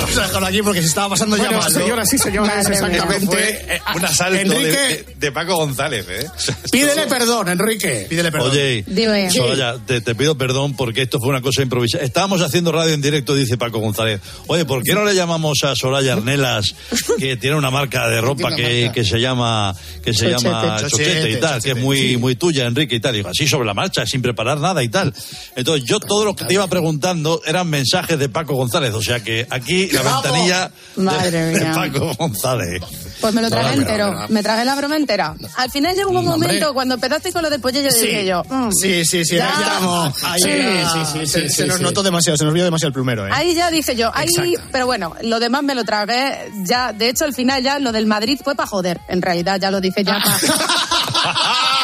[0.01, 1.73] Vamos a dejarlo aquí porque se estaba pasando ya Bueno, mal.
[1.73, 1.79] ¿no?
[1.81, 3.75] señoras y señores, exactamente.
[3.75, 6.27] Eh, un asalto Enrique, de, Paco González, ¿eh?
[6.73, 8.07] Pídele perdón, Enrique.
[8.09, 8.51] Pídele perdón.
[8.53, 9.31] Oye, Dime.
[9.31, 12.05] Soraya, te, te pido perdón porque esto fue una cosa improvisada.
[12.05, 14.21] Estábamos haciendo radio en directo, dice Paco González.
[14.47, 16.75] Oye, ¿por qué no le llamamos a Soraya Arnelas,
[17.19, 18.93] que tiene una marca de ropa que, marca.
[18.93, 20.45] que se llama que se Chochete.
[20.49, 22.16] llama Chochete, Chochete y tal, que es muy sí.
[22.16, 23.15] muy tuya, Enrique y tal?
[23.15, 25.15] Y digo, así sobre la marcha, sin preparar nada y tal.
[25.57, 29.21] Entonces, yo todo lo que te iba preguntando eran mensajes de Paco González, o sea
[29.21, 31.73] que aquí la ventanilla de.
[31.75, 32.83] Paco González.
[33.21, 35.35] Pues me lo tragué No, entero, me tragué la broma entera.
[35.57, 36.31] Al final llegó un Hombre.
[36.49, 38.07] momento, cuando empezaste con lo del pollo, yo Sí.
[38.07, 39.37] dije yo, mm, Sí, sí, sí.
[39.37, 39.49] Ya.
[39.49, 40.25] ahí estamos.
[40.25, 43.27] Ahí Sí, ya- sí, sí, se, nos notó demasiado, se nos vio demasiado el plumero,
[43.27, 43.31] ¿eh?
[43.33, 44.69] Ahí ya dije yo, ahí, Exacto.
[44.73, 46.51] pero bueno, lo demás me lo tragué.
[46.64, 49.01] Ya, de hecho, al final ya lo del Madrid fue para joder.
[49.09, 50.19] En realidad, ya lo dije ya.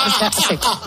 [0.06, 0.42] O sea, sí,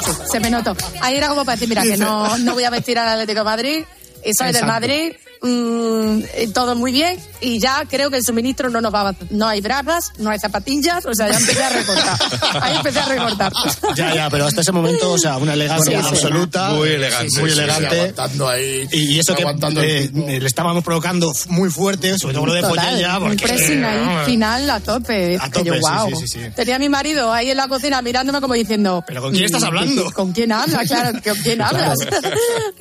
[0.05, 0.75] sí, se me notó.
[1.01, 3.43] Ahí era como para decir, mira, que no, no voy a vestir al Atlético de
[3.45, 3.83] Madrid
[4.23, 4.65] y soy del.
[4.65, 5.13] Madrid.
[5.41, 9.15] Mm, y todo muy bien y ya creo que el suministro no nos va a,
[9.29, 12.17] no hay bragas no hay zapatillas o sea ya empecé a recortar
[12.61, 13.51] ahí empecé a recortar
[13.95, 16.13] Ya, ya, pero hasta ese momento, o sea, una elegancia Sí, sí.
[16.15, 16.69] absoluta.
[16.71, 17.99] Muy elegante, Muy sí, sí, elegante.
[17.99, 18.87] aguantando ahí.
[18.91, 22.85] y, y eso que eh, le estábamos provocando muy fuerte, sobre todo lo de Total,
[22.89, 23.43] Pollella, un porque...
[23.47, 25.37] pressing ahí eh, final a tope.
[25.39, 26.09] A que yo, tope, sí, wow.
[26.19, 26.49] sí, sí, sí.
[26.55, 29.03] Tenía a mi marido ahí en la cocina mirándome como diciendo.
[29.07, 30.11] ¿Pero con quién estás hablando?
[30.11, 30.87] ¿Con quién hablas?
[30.87, 31.97] Claro, ¿con quién hablas?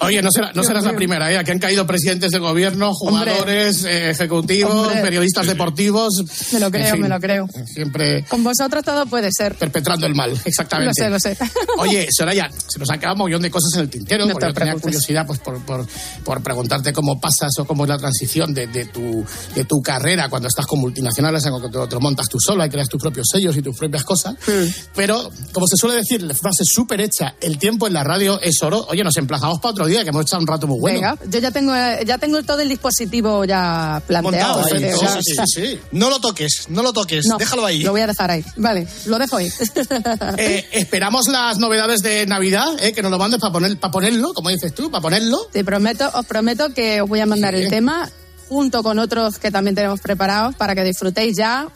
[0.00, 1.38] Oye, no, será- no serás la primera, ¿eh?
[1.38, 5.02] Aquí han caído presidentes de gobierno, jugadores, eh, ejecutivos, Hombre.
[5.02, 6.24] periodistas deportivos.
[6.52, 7.48] Me lo En creo, fin, me lo creo.
[7.66, 9.54] Siempre Con vosotros todo puede ser.
[9.56, 11.08] perpetrando el mal, exactamente.
[11.08, 11.50] Lo sé, lo sé.
[11.78, 14.46] Oye, Soraya, se nos han quedado un millón de cosas en el tintero, No porque
[14.46, 15.86] te yo tenía curiosidad pues, por, por,
[16.24, 19.24] por preguntarte cómo pasas o cómo es la transición de, de tu,
[19.54, 22.66] de tu carrera cuando estás con multinacionales, en que te, te lo montas tú sola
[22.66, 24.34] y creas tus propios sellos y tus propias cosas.
[24.46, 24.66] Hmm.
[24.94, 28.62] Pero, como se suele decir, la frase súper hecha, el tiempo en la radio es
[28.62, 28.86] oro.
[28.88, 30.96] Oye, nos emplazamos para otro día, que hemos echado un rato muy bueno.
[31.00, 34.56] Venga, yo ya tengo, eh, ya tengo todo el dispositivo ya planteado.
[34.58, 35.80] Montado ahí, porque, sí, o sea, sí, sí, sí.
[35.92, 37.82] No lo toques, no lo toques, no, déjalo ahí.
[37.82, 38.44] Lo voy a dejar ahí.
[38.56, 39.50] Vale, lo dejo ahí.
[40.38, 44.32] Eh, esperamos las novedades de Navidad, eh, que nos lo mandes para poner, para ponerlo,
[44.34, 45.48] como dices tú, para ponerlo.
[45.52, 47.62] Te prometo, os prometo que os voy a mandar Sí.
[47.62, 48.10] el tema
[48.48, 51.68] junto con otros que también tenemos preparados para que disfrutéis ya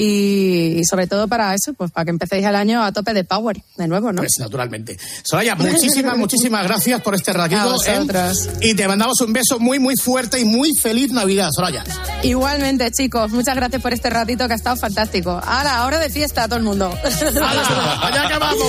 [0.00, 3.60] y, sobre todo para eso, pues para que empecéis el año a tope de power
[3.76, 4.22] de nuevo, ¿no?
[4.22, 4.96] Pues naturalmente.
[5.24, 7.60] Soraya, muchísimas, muchísimas gracias por este ratito.
[7.60, 7.92] A.
[7.92, 8.32] ¿eh?
[8.60, 11.84] Y te mandamos un beso muy, muy fuerte y muy feliz Navidad, Soraya.
[12.22, 15.30] Igualmente, chicos, muchas gracias por este ratito que ha estado fantástico.
[15.30, 16.96] Ahora, ahora de fiesta todo el mundo.
[17.04, 18.06] ¡Hala!
[18.06, 18.68] ¡Allá que vamos!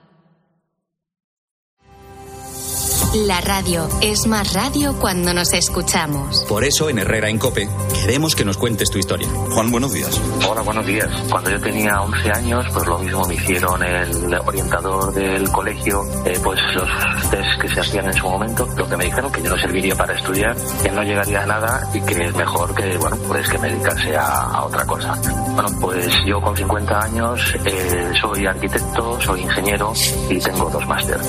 [3.13, 6.45] La radio es más radio cuando nos escuchamos.
[6.47, 9.27] Por eso en Herrera en Cope queremos que nos cuentes tu historia.
[9.49, 10.17] Juan, buenos días.
[10.49, 11.09] Hola, buenos días.
[11.29, 16.39] Cuando yo tenía 11 años, pues lo mismo me hicieron el orientador del colegio, eh,
[16.41, 16.89] pues los
[17.29, 19.93] test que se hacían en su momento, lo que me dijeron que yo no serviría
[19.93, 23.57] para estudiar, que no llegaría a nada y que es mejor que, bueno, pues que
[23.57, 25.19] me dedicase a, a otra cosa.
[25.53, 29.91] Bueno, pues yo con 50 años eh, soy arquitecto, soy ingeniero
[30.29, 31.19] y tengo dos máster.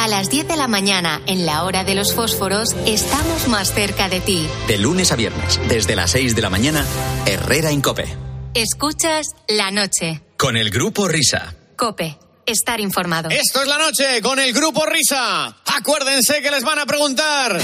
[0.00, 4.08] A las 10 de la mañana, en la hora de los fósforos, estamos más cerca
[4.08, 4.48] de ti.
[4.66, 6.86] De lunes a viernes, desde las 6 de la mañana,
[7.26, 8.06] Herrera en Cope.
[8.54, 10.22] Escuchas la noche.
[10.38, 11.54] Con el Grupo Risa.
[11.76, 13.28] Cope, estar informado.
[13.28, 15.54] Esto es la noche con el grupo Risa.
[15.66, 17.60] Acuérdense que les van a preguntar.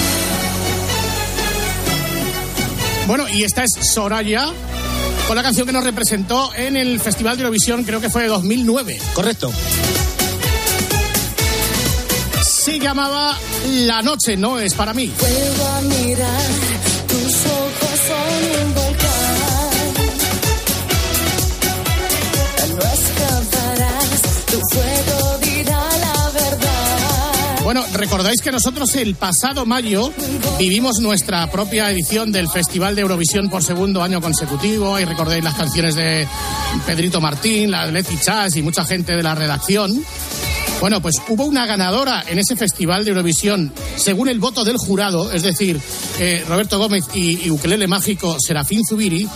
[3.07, 4.53] Bueno, y esta es Soraya
[5.27, 8.29] con la canción que nos representó en el Festival de Eurovisión, creo que fue de
[8.29, 8.97] 2009.
[9.13, 9.51] Correcto.
[12.67, 13.39] Se llamaba
[13.87, 15.13] La Noche No es para mí.
[15.21, 16.43] Vuelvo a mirar,
[17.07, 19.07] tus ojos son un volcán.
[22.75, 27.63] No escaparás, tu fuego dirá la verdad.
[27.63, 30.13] Bueno, recordáis que nosotros el pasado mayo
[30.59, 35.55] vivimos nuestra propia edición del Festival de Eurovisión por segundo año consecutivo y recordáis las
[35.55, 36.27] canciones de
[36.85, 40.05] Pedrito Martín, la de Leti Chas y mucha gente de la redacción.
[40.81, 45.33] Bueno, pues hubo una ganadora en ese festival de Eurovisión, según el voto del jurado,
[45.33, 45.81] es decir,
[46.21, 49.27] eh, Roberto Gómez y, y Ukelele Mágico Serafín Zubiri,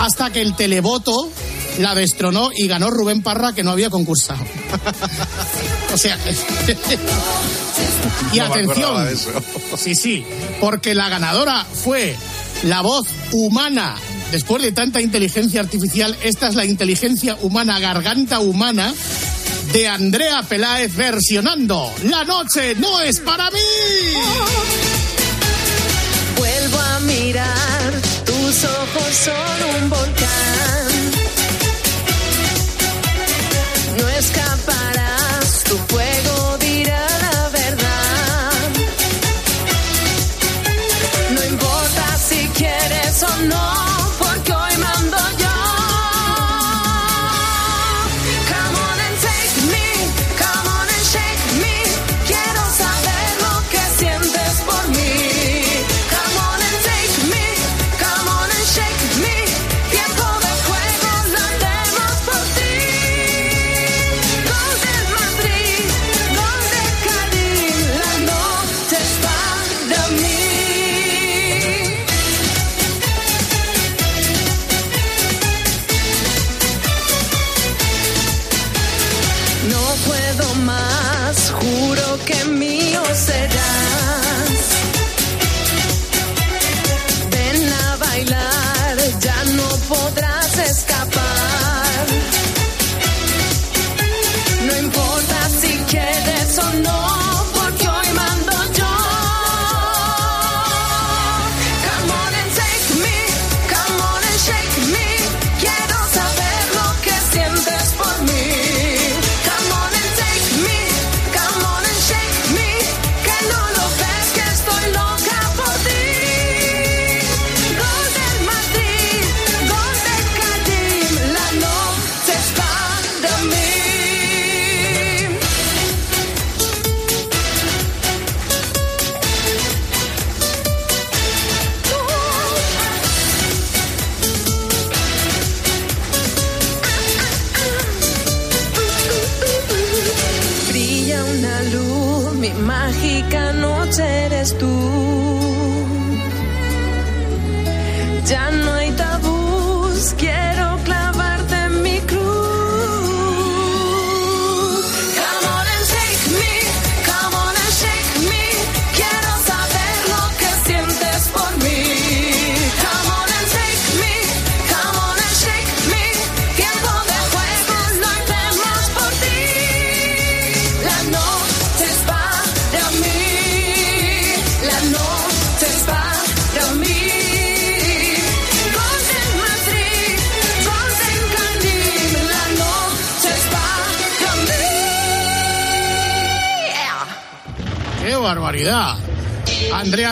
[0.00, 1.30] hasta que el televoto
[1.78, 4.42] la destronó y ganó Rubén Parra, que no había concursado.
[5.94, 6.18] o sea.
[8.32, 9.08] y No atención.
[9.08, 9.30] eso.
[9.76, 10.24] Sí, sí,
[10.60, 12.16] porque la ganadora fue
[12.62, 13.96] la voz humana.
[14.30, 18.92] Después de tanta inteligencia artificial, esta es la inteligencia humana, garganta humana
[19.74, 23.58] de Andrea Peláez versionando La noche no es para mí.
[26.36, 27.92] Vuelvo a mirar,
[28.24, 30.83] tus ojos son un volcán.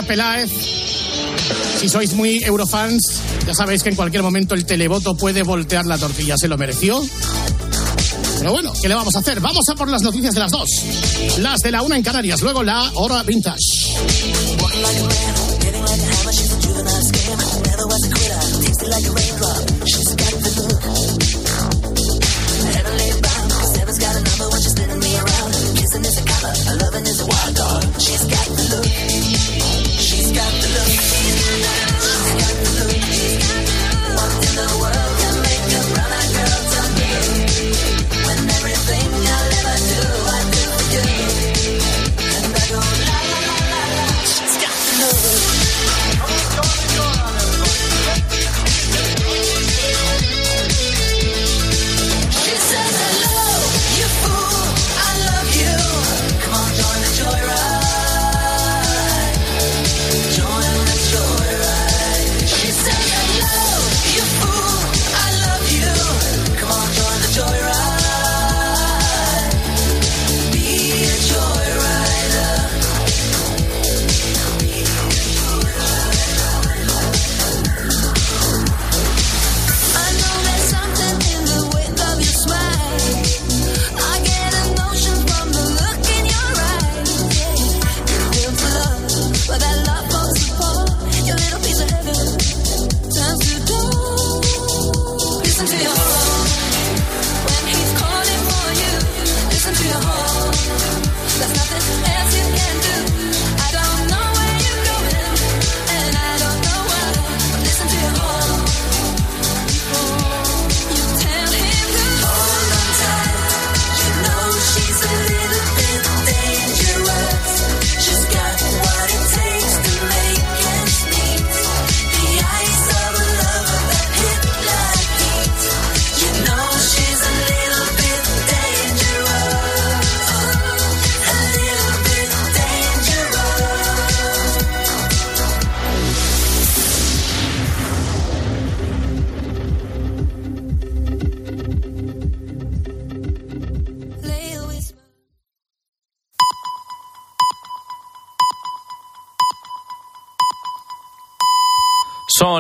[0.05, 0.51] Peláez,
[1.81, 3.03] si sois muy eurofans,
[3.47, 7.03] ya sabéis que en cualquier momento el televoto puede voltear la tortilla, se lo mereció.
[8.39, 9.41] Pero bueno, ¿qué le vamos a hacer?
[9.41, 10.69] Vamos a por las noticias de las dos.
[11.39, 13.57] Las de la una en Canarias, luego la hora vintage.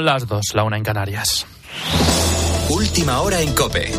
[0.03, 1.46] Las dos, la una en Canarias.
[2.70, 3.92] Última hora en Cope.